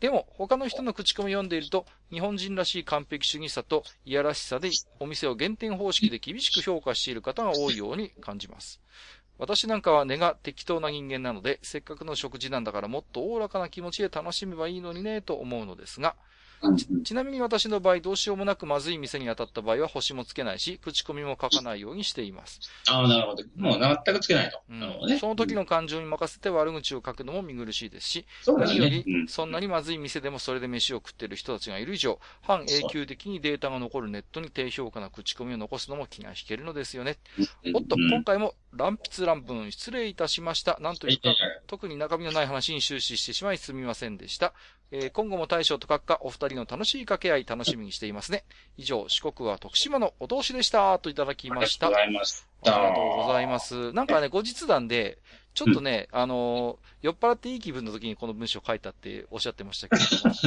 [0.00, 8.80] でも、他の人の口コミを読んでいると、日本人らしい完璧主義さといやらしさで、お店を減点方式で厳しく評価している方が多いように感じます。
[9.38, 16.16] 私なんかは根が適当な人間なので、せっかくの食事なんだからもっとおおらかな気持ちで楽しめばいいのにね、と思うのですが、
[16.76, 22.60] ちちなみに私の場合、どうしようもなくまずい店に当たった場合は星もつけないし、口コミも書かないようにしています。
[22.88, 23.44] ああ、なるほど。
[23.56, 24.60] もう全くつけないと。
[24.68, 25.18] うんなるほどね。
[25.18, 28.90] その時の感情に任せて悪口を書くのも見苦しいですし、そうだ何よね。
[28.90, 29.28] りう、ん。
[29.28, 37.18] そんなにまずい店でもそれで飯を食ってる人たちがいる以上、反永久的にデータが残るネットに低評価な口コミを残すのも気が引けるのですよね。
[37.74, 40.78] おっと、うん今回も乱筆乱文失礼いたしました。
[40.80, 41.34] なんというか
[41.66, 44.54] 特に中身のない話に終始してしまいすみませんでした。
[44.90, 48.44] えー今後も大将と閣下、お二人の楽しい掛け合い楽しみにしていますね。
[48.76, 50.98] 以上、四国は徳島のお通しでした。
[50.98, 51.88] といただきました。
[51.88, 52.70] あありがとうございましりた。
[52.72, 53.92] がとうございます。
[53.92, 55.18] なんかね、後日談で、
[55.54, 59.96] ちょっとね、あのー酔っ払っていい気分の時にこの文章書いたっておっしゃってましたけ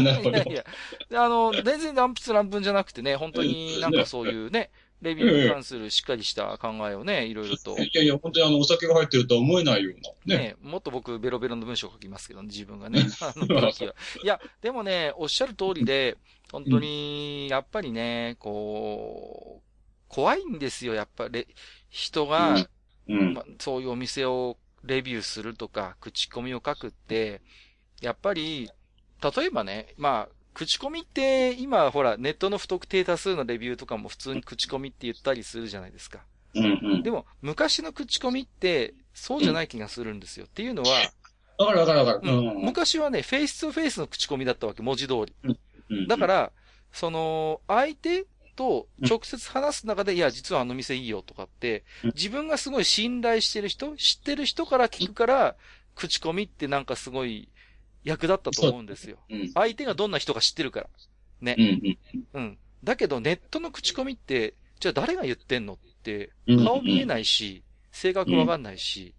[0.01, 0.35] れども。
[0.35, 0.65] いやいや、
[1.09, 4.69] であの、全然乱筆乱文じゃなくてね、本当になんかそういうね、
[5.01, 7.77] レビューに関するしっかりした考えをね、いろいろと。
[7.77, 10.37] いやいや、本当にあの、お酒が入ってるとは思えないような。
[10.37, 10.43] ね。
[10.43, 13.01] ね、もっと僕、ベロベロの文章を書きますけどね、自分がね。
[13.21, 13.95] あの時は。
[14.23, 16.17] いや、でもね、おっしゃる通りで、
[16.51, 19.71] 本当に、やっぱりね、こう、
[20.07, 21.47] 怖いんですよ、やっぱり。
[21.89, 22.55] 人が、
[23.07, 23.33] うん。
[23.33, 27.41] ま、そういうお店をレビューするとか、口コミを書くって、
[28.01, 28.69] やっぱり、
[29.21, 36.19] 例えばね、まあ、口コミって、今、ほら、ネットの不特定多数のレビューとかも普通に口コミって言ったりするじゃないですか。
[36.53, 37.03] うんうん。
[37.03, 40.45] でも、昔の口コミって、そうじゃない気がするんですよ。
[40.45, 40.89] っていうのは、
[41.57, 42.19] わかるわかるわかる。
[42.23, 42.65] うんうん。
[42.65, 45.33] 昔はね、フェイス2フェイスの口コミだったわけ、文字通り。
[45.43, 45.57] うん
[46.07, 46.51] だか、ら、
[46.93, 55.55] その、相手と直接話す中で、いや、実はあの店いいよとかってうん、自分がすごい信頼してる人、知ってる人から聞くから、
[55.95, 57.49] 口コミってなんかすごい
[58.03, 59.17] 役立ったと思うんですよ。
[59.29, 59.51] うん。
[59.53, 60.89] 相手がどんな人か知ってるから。
[61.41, 62.39] ねう。
[62.39, 62.57] んうん。
[62.83, 66.65] だけど、ネットの口コミって、じゃあ誰が言ってんのって、うん。
[66.65, 69.13] 顔見えないし、性格わかんないし、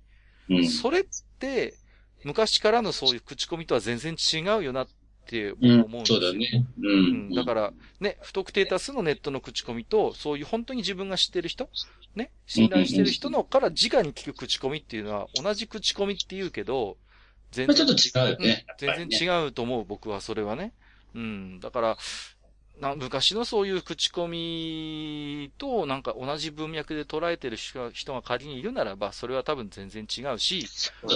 [0.48, 0.68] うん。
[0.68, 1.04] それっ
[1.38, 1.74] て、
[2.24, 4.88] 昔からのそういう口コミとは全然違うよなっ
[5.26, 6.20] てうん思うんですよ。
[6.20, 6.66] そうだね。
[6.80, 7.34] ううんん。
[7.34, 11.68] だから、ね、不特定多数のネットの口コミと、そういう本当に自分が知ってる人、
[12.14, 16.96] ね、信頼してる人のから直に聞く口コミっていうのは、同じ口コミって言うけど、
[17.52, 18.66] 全まあちょっと違うよね。
[18.68, 20.72] うん全然違うと思う、僕はそれはね。
[21.14, 21.60] うん。
[21.60, 21.96] だから、
[22.80, 30.66] な昔のそういう口コミとなんか同じ文脈で捉えてる人が仮にいるならば、それは多分全然違うし、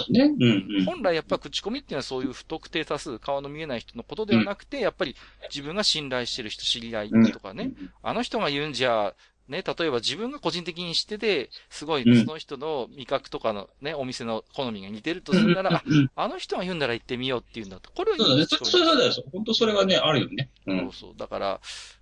[0.09, 0.33] ね。
[0.39, 0.85] うんうん。
[0.85, 5.15] 本来やっぱ口コミっていうのはそういう不特定多数、顔の見えない人のことではなくて、やっぱり
[5.49, 7.71] 自分が信頼してる人、知り合いとかね、
[8.03, 9.13] あの人が言うんじゃ、
[9.49, 15.83] ね、例えば自分が個人的に知ってて、すごいうんその人の味覚とかのね、お店の好みが似てるとするなら、
[16.15, 17.89] あの人が言うんなら行ってみようっていうんだと。
[17.91, 18.45] これはいそうだね。
[18.45, 19.11] それそうだよ。
[19.31, 20.49] 本当それはね、あるよね。
[20.65, 20.71] う。
[20.71, 21.13] そうんそう。
[21.15, 21.61] だから、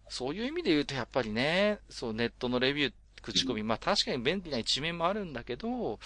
[0.10, 6.00] そういう意味で言うと、やっぱりね、そう、ネットのレビュー、口コミ、まあ確かに便利な一面もあるんだけど、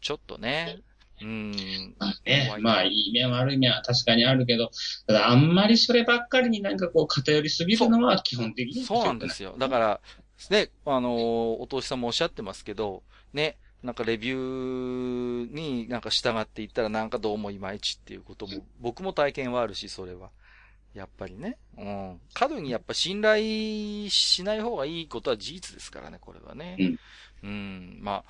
[0.00, 0.80] ちょっとね、
[1.20, 1.94] うん。
[1.98, 4.70] まあねまあ、いい面悪い面は確かにあるけど、
[5.06, 9.54] ただあんまりそればっかりになんかこう偏りすぎるのは基本的にそうなんですよ。
[9.58, 10.00] だから、
[10.50, 20.30] ね、あの、お通しさんもおっしゃってますけど、ね、なんかレビューになんか従っていったらなんかどうもいまいちっていうことも、僕も体験はあるし、それは。
[20.94, 21.58] やっぱりね。
[21.76, 22.20] うん。
[22.32, 26.76] 過度にやっぱ信頼しない方がいいことは事実ですからね、これはね。
[26.78, 26.98] うん。
[27.44, 27.98] うん。
[28.00, 28.24] まあ、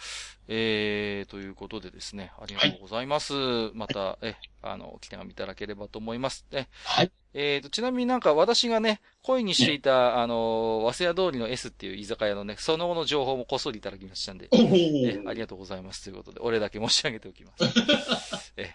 [0.49, 3.33] えー、ということでですね、ありがとうございます。
[3.73, 6.45] また、え、あの、来てが見いただければと思います。
[6.51, 7.13] え、はい。
[7.33, 18.53] えーと、ちなみになんか私がね、恋にしていた、あの、早稲田通りの S っていう居酒屋のね、その後の情報もこっそりいただきましたんで、おえーありがとうございますということで、お礼だけ申し上げておきます。
[18.57, 18.75] え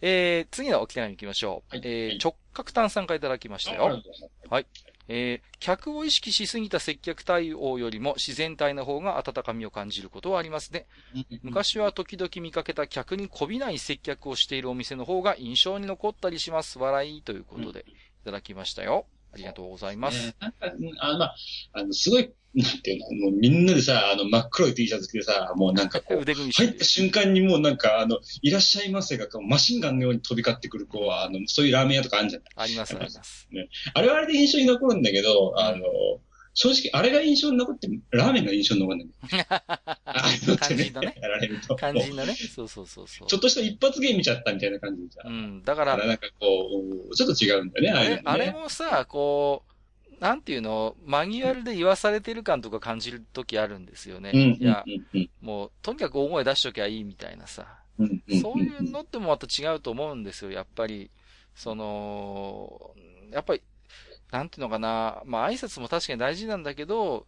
[0.00, 1.76] えー次のおき手紙行きましょう。
[1.76, 3.84] はいえー直角炭酸からいただきましたよ。
[3.86, 4.66] ありがとうござい
[5.08, 10.86] えー客を意識しすぎた接客対応よりも自然体の方が温かみを感じることはありますね。
[11.42, 16.78] 昔は時々見かけた客にこびない接客をしているお店の方が印象に残ったりします。
[16.78, 19.06] 笑いということで、いただきましたよ。
[19.32, 20.26] ありがとうございます。
[20.26, 21.36] ねなんか、うんあの、まあ、
[21.72, 32.42] あの、すごい、なんていうの、もうみんなでさ、あの、真っ黒い T シャツ着てさ、もうなんかこう、 入った瞬間にもうなんか、あの、いらっしゃいませが、マシンガンのように飛び交ってくる、こう、あの、そういうラーメン屋とかあるじゃん。
[32.54, 33.48] あります、あります。
[33.92, 35.84] あれはあれで印象に残るんだけど、あの、
[36.58, 39.44] 正直、あれが印象に残って、ラーメンが印象に残るんだよ。
[39.50, 41.76] ああいう心のねやられると。
[41.76, 42.34] 肝心なね。
[42.34, 43.36] そうそうそうそうちょ。
[43.36, 45.20] っとした一発芸見ちゃったみたいな感じでさ。
[45.26, 45.62] うん。
[45.62, 46.70] だからだから、なんかこ
[47.10, 54.30] う、ちょっと違うんだよね、あれあれもさ、こう、なんていうの、マニュアルで言わされてる感とか感じる時あるんですよね。
[54.32, 54.82] うん、いや、
[55.42, 57.66] もう、とにかく大声出しときゃいいみたいなさ。
[57.98, 58.40] うん、うん。
[58.40, 60.50] そういうのってもまた違うと思うんですよ。
[60.50, 61.10] やっぱり、
[61.54, 62.94] その、
[63.30, 63.62] やっぱり、
[64.30, 65.22] なんていうのかな。
[65.24, 67.26] まあ挨拶も確かに大事なんだけど、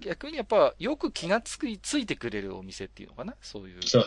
[0.00, 3.34] 逆にやっぱよく気がつく、ついてくれるお店っていうのかな。
[3.40, 3.82] そういう。
[3.82, 4.04] そう。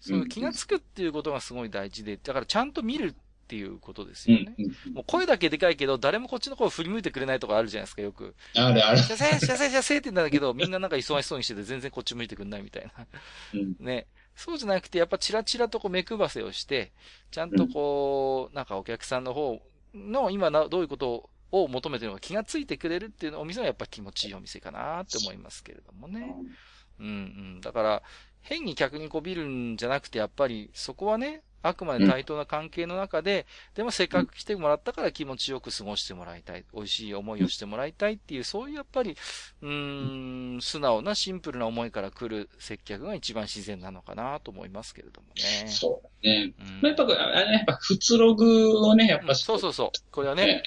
[0.00, 3.14] そういう気がつくっていうことがすごい大事で、だからちゃんと見るっ
[3.44, 4.54] っていうことですうんよね。
[4.58, 8.34] うんもう声だけでかいけど、誰もこっちの声を振り向いてくれないとかあるじゃないですか、よく。
[8.56, 8.98] あるある。
[8.98, 13.06] シャセー、シャセー、シャセーって言うんだけど、みんななんか忙しそうにしてて全然こっち向いてくんないみたいな。
[13.52, 14.06] うんね。
[14.34, 16.92] そうじゃなくて、やっぱチラチラとこう目配せをして、
[17.30, 19.60] ちゃんとこう、なんかお客さんの方
[19.94, 21.30] の今などういうことを
[21.68, 26.34] 求めてるのか気がついてくれるっていうのお店はやっぱ気持ちいいお店かなって思いますけれどもね。
[27.00, 27.10] うんう
[27.58, 27.60] ん。
[27.60, 28.02] だから、
[28.42, 36.64] 変に客にこびるんじゃなくて、やっぱりそこはね、あくまで対等な関係の中で、でもせっかく来てもらったから気持ちよく過ごしてもらいたい。
[36.74, 39.16] 美味しい思いをしてもらいたいっていう、そういうやっぱり、
[39.62, 45.66] うーん、素直なシンプルな思いから来る接客が一番自然なのかなと思いますけれどもね。
[45.68, 46.52] そうだね。
[46.58, 49.90] うんまあ、やっぱ、あやっぱ、普通ログをね、やっぱ、うんそうそうそう。
[50.10, 50.64] これはね、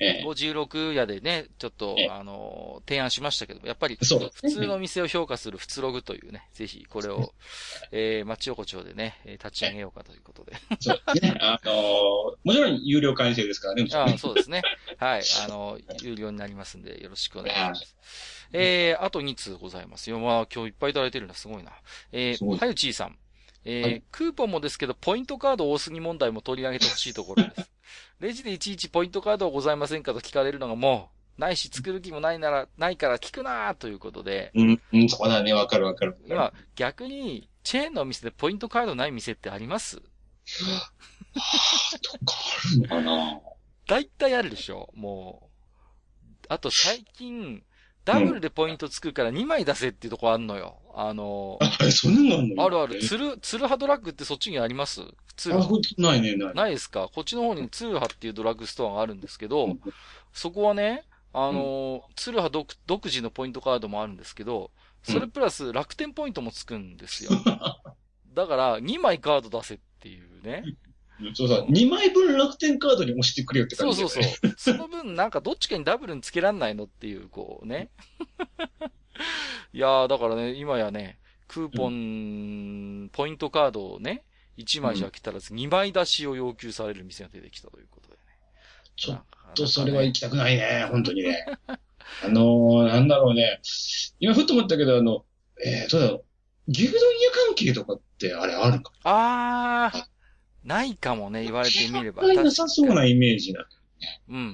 [0.00, 7.34] ええ56夜でね、ちょっとええ、あの、提案しましたけども、やっぱり、普通のお店を評価する普通ログというね、ぜひこれを、
[7.92, 10.52] えー、町横丁でね、えー立ち上げようかということで。
[10.80, 11.38] そうですね。
[11.40, 13.88] あのーもちろん有料会員制ですからね。
[13.92, 14.62] あそうですね。
[14.98, 15.22] はい。
[15.44, 17.96] あの、有料になりますんで、よろしくお願いします。
[18.52, 20.18] えー、あと2通ございますよ。
[20.18, 21.34] まあ、今日いっぱいいただいてるんだ。
[21.34, 21.72] すごいな。
[22.12, 23.16] えー、はゆちーさん。
[23.64, 27.70] えーはいクーポンもですけど、ポイントカード多すぎ問題も取り上げてほしいところです。
[28.20, 35.52] レジでいちいちポイントカードはございませんかと聞かれるのがもう、ないし作る気もないなら、ないから聞くなーということで、うん、うん、そうだね。
[35.52, 36.16] わかるわかる。
[36.26, 39.96] 今、逆に、チェーンのお店でポイントカードない店ってあります？
[39.96, 40.04] どっ
[42.24, 42.34] か
[42.64, 43.40] あるのかな
[43.86, 45.50] 大体あるでしょも
[46.42, 46.46] う。
[46.48, 47.62] あと最近、
[48.04, 50.78] ダブルでポイントつくから2枚出せっていうとこあんのよ。
[51.02, 52.64] あの、あ、そんなのあんの？
[52.64, 53.00] あるある。
[53.00, 55.00] ツル、ツルハドラッグってそっちにあります？
[55.36, 56.54] ツルあ、ほんとないね、ない。
[56.54, 57.08] ないですか？
[57.14, 59.80] こっちの方にツルハっていうドラッグストアがあるんですけど、うん
[60.32, 64.70] そこはね、あの、ツルハ独独自のポイントカードもあるんですけど、
[65.02, 67.30] それプラス楽天ポイントもつくんですよ。
[68.34, 70.62] だから、2枚カード出せっていうね。
[71.34, 74.54] そうさ、2枚分楽天カードに押してくれよって感じ、そうそうそう。
[74.56, 77.90] その分、なんかどっちかにダブルにつけらんないのっていう、こうね。
[79.72, 81.18] いやー、だからね、今やね、
[81.48, 84.24] クーポン、ポイントカードをね、
[84.56, 88.20] 1枚じゃ来たらず2枚出しを要求される店が出てきたということでね。
[88.96, 91.44] ちょっっとそれは行きたくないね、本当にね。
[92.24, 93.60] あのー、なんだろうね。
[94.18, 95.24] 今ふっと思ったけど、あの、
[95.64, 96.24] えー、どうだろう。
[96.70, 97.00] 牛丼屋
[97.46, 98.92] 関係とかってあれあるか？
[99.04, 100.04] あー、
[100.64, 102.22] ないかもね、言われてみれば。
[102.22, 103.66] あんまりなさそうなイメージな。
[104.28, 104.46] うんうんう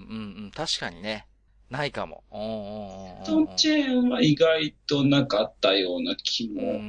[0.49, 1.27] ん、確かにね。
[1.71, 2.23] ないかも。
[2.31, 6.81] おーおーおーおー牛丼チェーンは意外となかったような気も。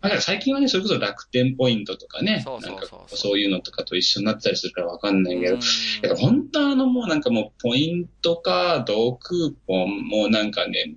[0.00, 5.60] だから最近はね、それこそ楽天ポイントとかね、そうそうそうなんかこうそういうのとかと一緒になってたりするからわかんないけど、うん。
[6.02, 10.96] けど本当あのもうなんかもうポイントカード、クーポン、もうなんかね、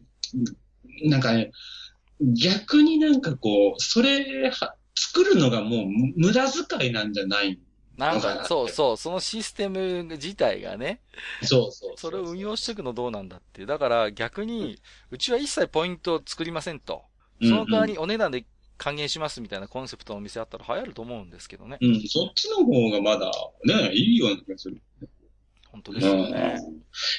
[1.05, 1.51] なんかね、
[2.21, 7.59] 逆になんかこう、それは、作るのがもう無駄遣いなんじゃない
[8.11, 11.01] なんか、そうそう、そのシステム自体がね、
[11.41, 13.67] そうそうそれを運用していくのどうなんだっていう。
[13.67, 14.79] だから逆に、
[15.11, 17.03] うちは一切ポイントを作りませんと。
[17.41, 18.45] その代わりお値段で
[18.77, 21.77] 還元しますみたいなコンセプトのお店あったら流行ると思うんですけどね。
[21.81, 23.31] うん、そっちの方がまだ
[23.65, 24.81] ね、いいような気がする。
[25.71, 26.59] 本当ですよね。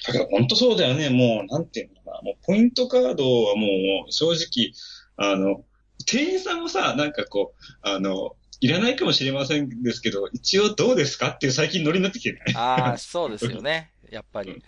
[0.06, 1.10] だから本当そうだよね。
[1.10, 2.22] もう、なんていうのかな。
[2.22, 4.72] もうポイントカードはもう、正直、
[5.16, 5.64] あの、
[6.06, 12.42] 店員さんもさ、なんかこう、あの、いらないかもしれませんですけど、一応どうですかっていう最近ノリになってきてない。
[12.56, 13.90] ああ、そうですよね。
[14.10, 14.62] やっぱりうん。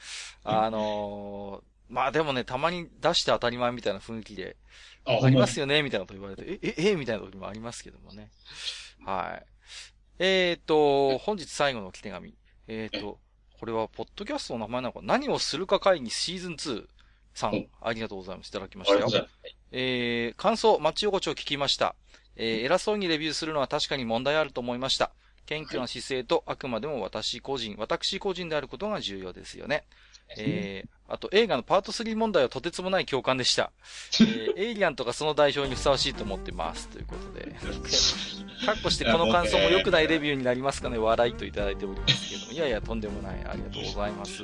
[0.44, 4.56] あのーまあでもね、たまに出して当たり前みたいな雰囲気で、
[5.04, 8.28] あありますよねみたいなこと言われて、え、え、え、みたいな時もありますけどもね。
[9.04, 9.46] はい。
[10.18, 12.34] えっ、と、本日最後の置き手紙。
[12.66, 13.20] えっ、と、
[13.60, 16.86] これは、ポッドキャストの名前なのか何をするか会議シーズン2
[17.34, 18.48] さうんん、ありがとうございます。
[18.48, 19.22] いただきまあしたよりがとうござい。
[19.22, 19.56] ます。
[19.72, 21.94] えー、感想、町横丁聞きました。
[22.36, 25.10] えー、偉そうにレビューするのは確かに問題あると思いました。
[25.46, 29.84] 謙虚な姿勢と、あくまでも私個人、私個人であることが重要ですよね。
[30.36, 33.70] えー、あと映画のパート3問題はとてつもない共感でした。
[34.20, 36.88] えー、 エイリアンとかその代表にふさわしいと思ってます。
[36.88, 37.54] ということで。
[38.64, 42.52] かっこしてこの感想も良くないレビューになりますかね笑いといただいておりますけども。
[42.52, 43.34] いやいや、とんでもない。
[43.44, 44.42] ありがとうございます。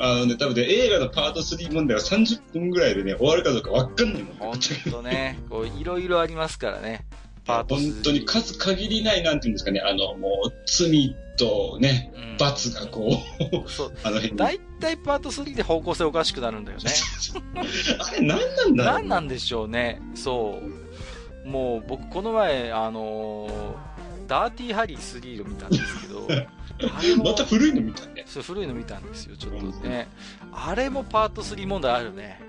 [0.00, 4.36] あのね、多分ね、映画のパート3問題は30分ぐらいでね、終わるかどうかわかんないもん。
[4.36, 4.58] ほん
[4.92, 7.06] とね、こう、いろいろありますからね。
[7.48, 7.92] パート3。
[7.94, 13.20] 本当に数限りない、なんていうんですかね、あの、もう、罪とね、うん罰がこ
[13.66, 13.92] う、そう。
[14.04, 14.38] あの辺に。
[14.38, 16.84] だいたいパート3で方向性おかしくなるんだよね。
[17.98, 20.00] あれ、何なんだろう何なんでしょうね。
[20.14, 20.60] そ
[21.44, 21.48] う。
[21.48, 26.28] もう僕この前、あのーダーティーハリー3を見たんですけど、
[27.24, 28.24] また古いの見たね。
[28.26, 30.06] そう古いの見たんですよ、ちょっとね。
[30.52, 32.40] あれもパート3問題あるね。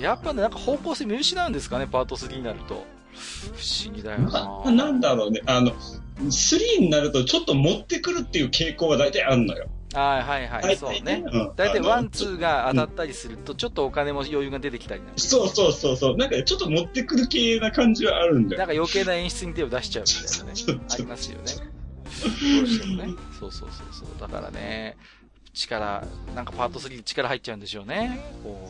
[0.00, 2.84] やっぱね、なんか方向性見失うんですかね、パート3になると。
[3.12, 4.70] 不思議だよなな。
[4.70, 5.42] なんだろうね。
[5.46, 5.72] あの、
[6.20, 9.68] 3になるとちょっと持ってくるっていう傾向は大体あるのよ。
[9.94, 11.22] はいはいはい、そうね。
[11.26, 16.16] うん大体 one、two が当たったりすると、ちょっとお金も余裕が出てきたりなそうそうそうそう。
[16.16, 18.58] なんかねちょっと持ってくる系な感じはあるんだよ。
[18.58, 20.80] なんか余計な演出に手を出しちゃうみたいなね。
[20.90, 21.72] ありますよね。
[22.22, 23.14] どうしてもね。
[23.38, 24.08] そうそうそうそう。
[24.20, 24.96] だからね、
[25.54, 28.20] 力、なんかパート3で力入っちゃうんでしょうね。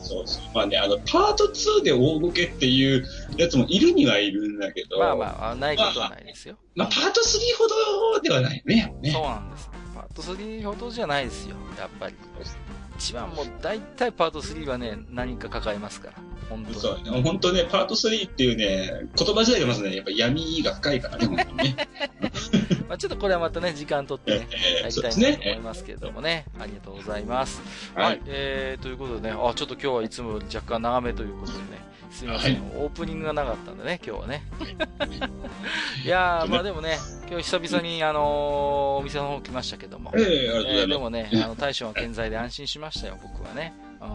[0.01, 0.43] そうそう。
[0.53, 3.05] まあね、あの、パート2で大儲けっていう
[3.37, 4.99] やつもいるにはいるんだけど。
[4.99, 6.57] まあまあ、ないことはないですよ。
[6.75, 7.67] まあ、パート3ほ
[8.15, 9.11] どではないよね、ね。
[9.11, 9.69] そうなんです。
[9.95, 11.55] パート3ほどじゃないですよ。
[11.77, 12.15] やっぱり。
[12.97, 16.32] 一番もう大体パート3はね、何か抱えますから。
[16.57, 17.21] 本当。
[17.23, 21.87] 本当ね、パート3っていうね、言葉自体がまずね、やっぱ闇が深いからね、 本当にね。
[22.87, 25.59] まあちょっとこれはまたね、時間取ってね、えーやりたいなと思いね。
[25.63, 26.45] ますけれどもね。
[26.59, 27.61] ありがとうございます。
[27.95, 28.19] ははいい。。
[28.27, 31.63] えー、ということでね、あ、ちょっと今日はいつもより若干長めということでね、
[32.11, 34.43] すみません、はいオープニングがなかったんでね、今日はね。
[36.03, 36.97] いやー、まあでもね、
[37.29, 40.87] 今日久々に、あのーお店の方来ましたけども、ええありがとうござえー。
[40.87, 43.73] でもね、あの、大将は健在で安心しましたよ、僕はね。
[44.01, 44.09] うん、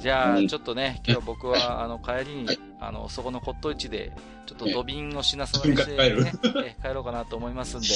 [0.00, 0.48] じゃあ、うん。
[0.48, 4.12] ちょっとね、今日僕は、あの、帰りにはい、あの、そこの骨董市で、
[4.46, 6.32] ちょっと土瓶を品揃えして、ね、
[6.64, 7.86] え帰ろうかなと思いますんで、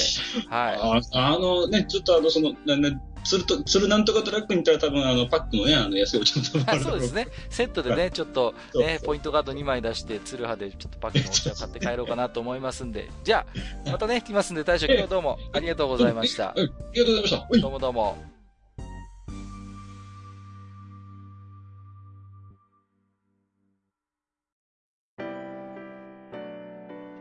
[0.49, 1.11] はい。
[1.13, 6.39] ああのね、ちょっとあの、その、なな釣ると、釣るなんとかトラックに行ったら多分あの、パックのね、あの、安いお茶
[6.71, 7.27] あ そうですね。
[7.49, 13.45] セットでね、ちょっとね、ポイントカード2枚出して、ツルハでちょっとパックのお茶を買って帰ろうかなと思いますんで、じゃ
[13.85, 16.53] あ、またね、来ますんで、大将今日はどうもありがとうございました。
[16.55, 17.37] うん、ありがとうございました。
[17.37, 18.34] はいどうもどうも。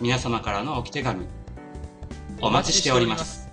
[0.00, 1.26] 皆様からの置き手紙、
[2.40, 3.43] お待ちしております。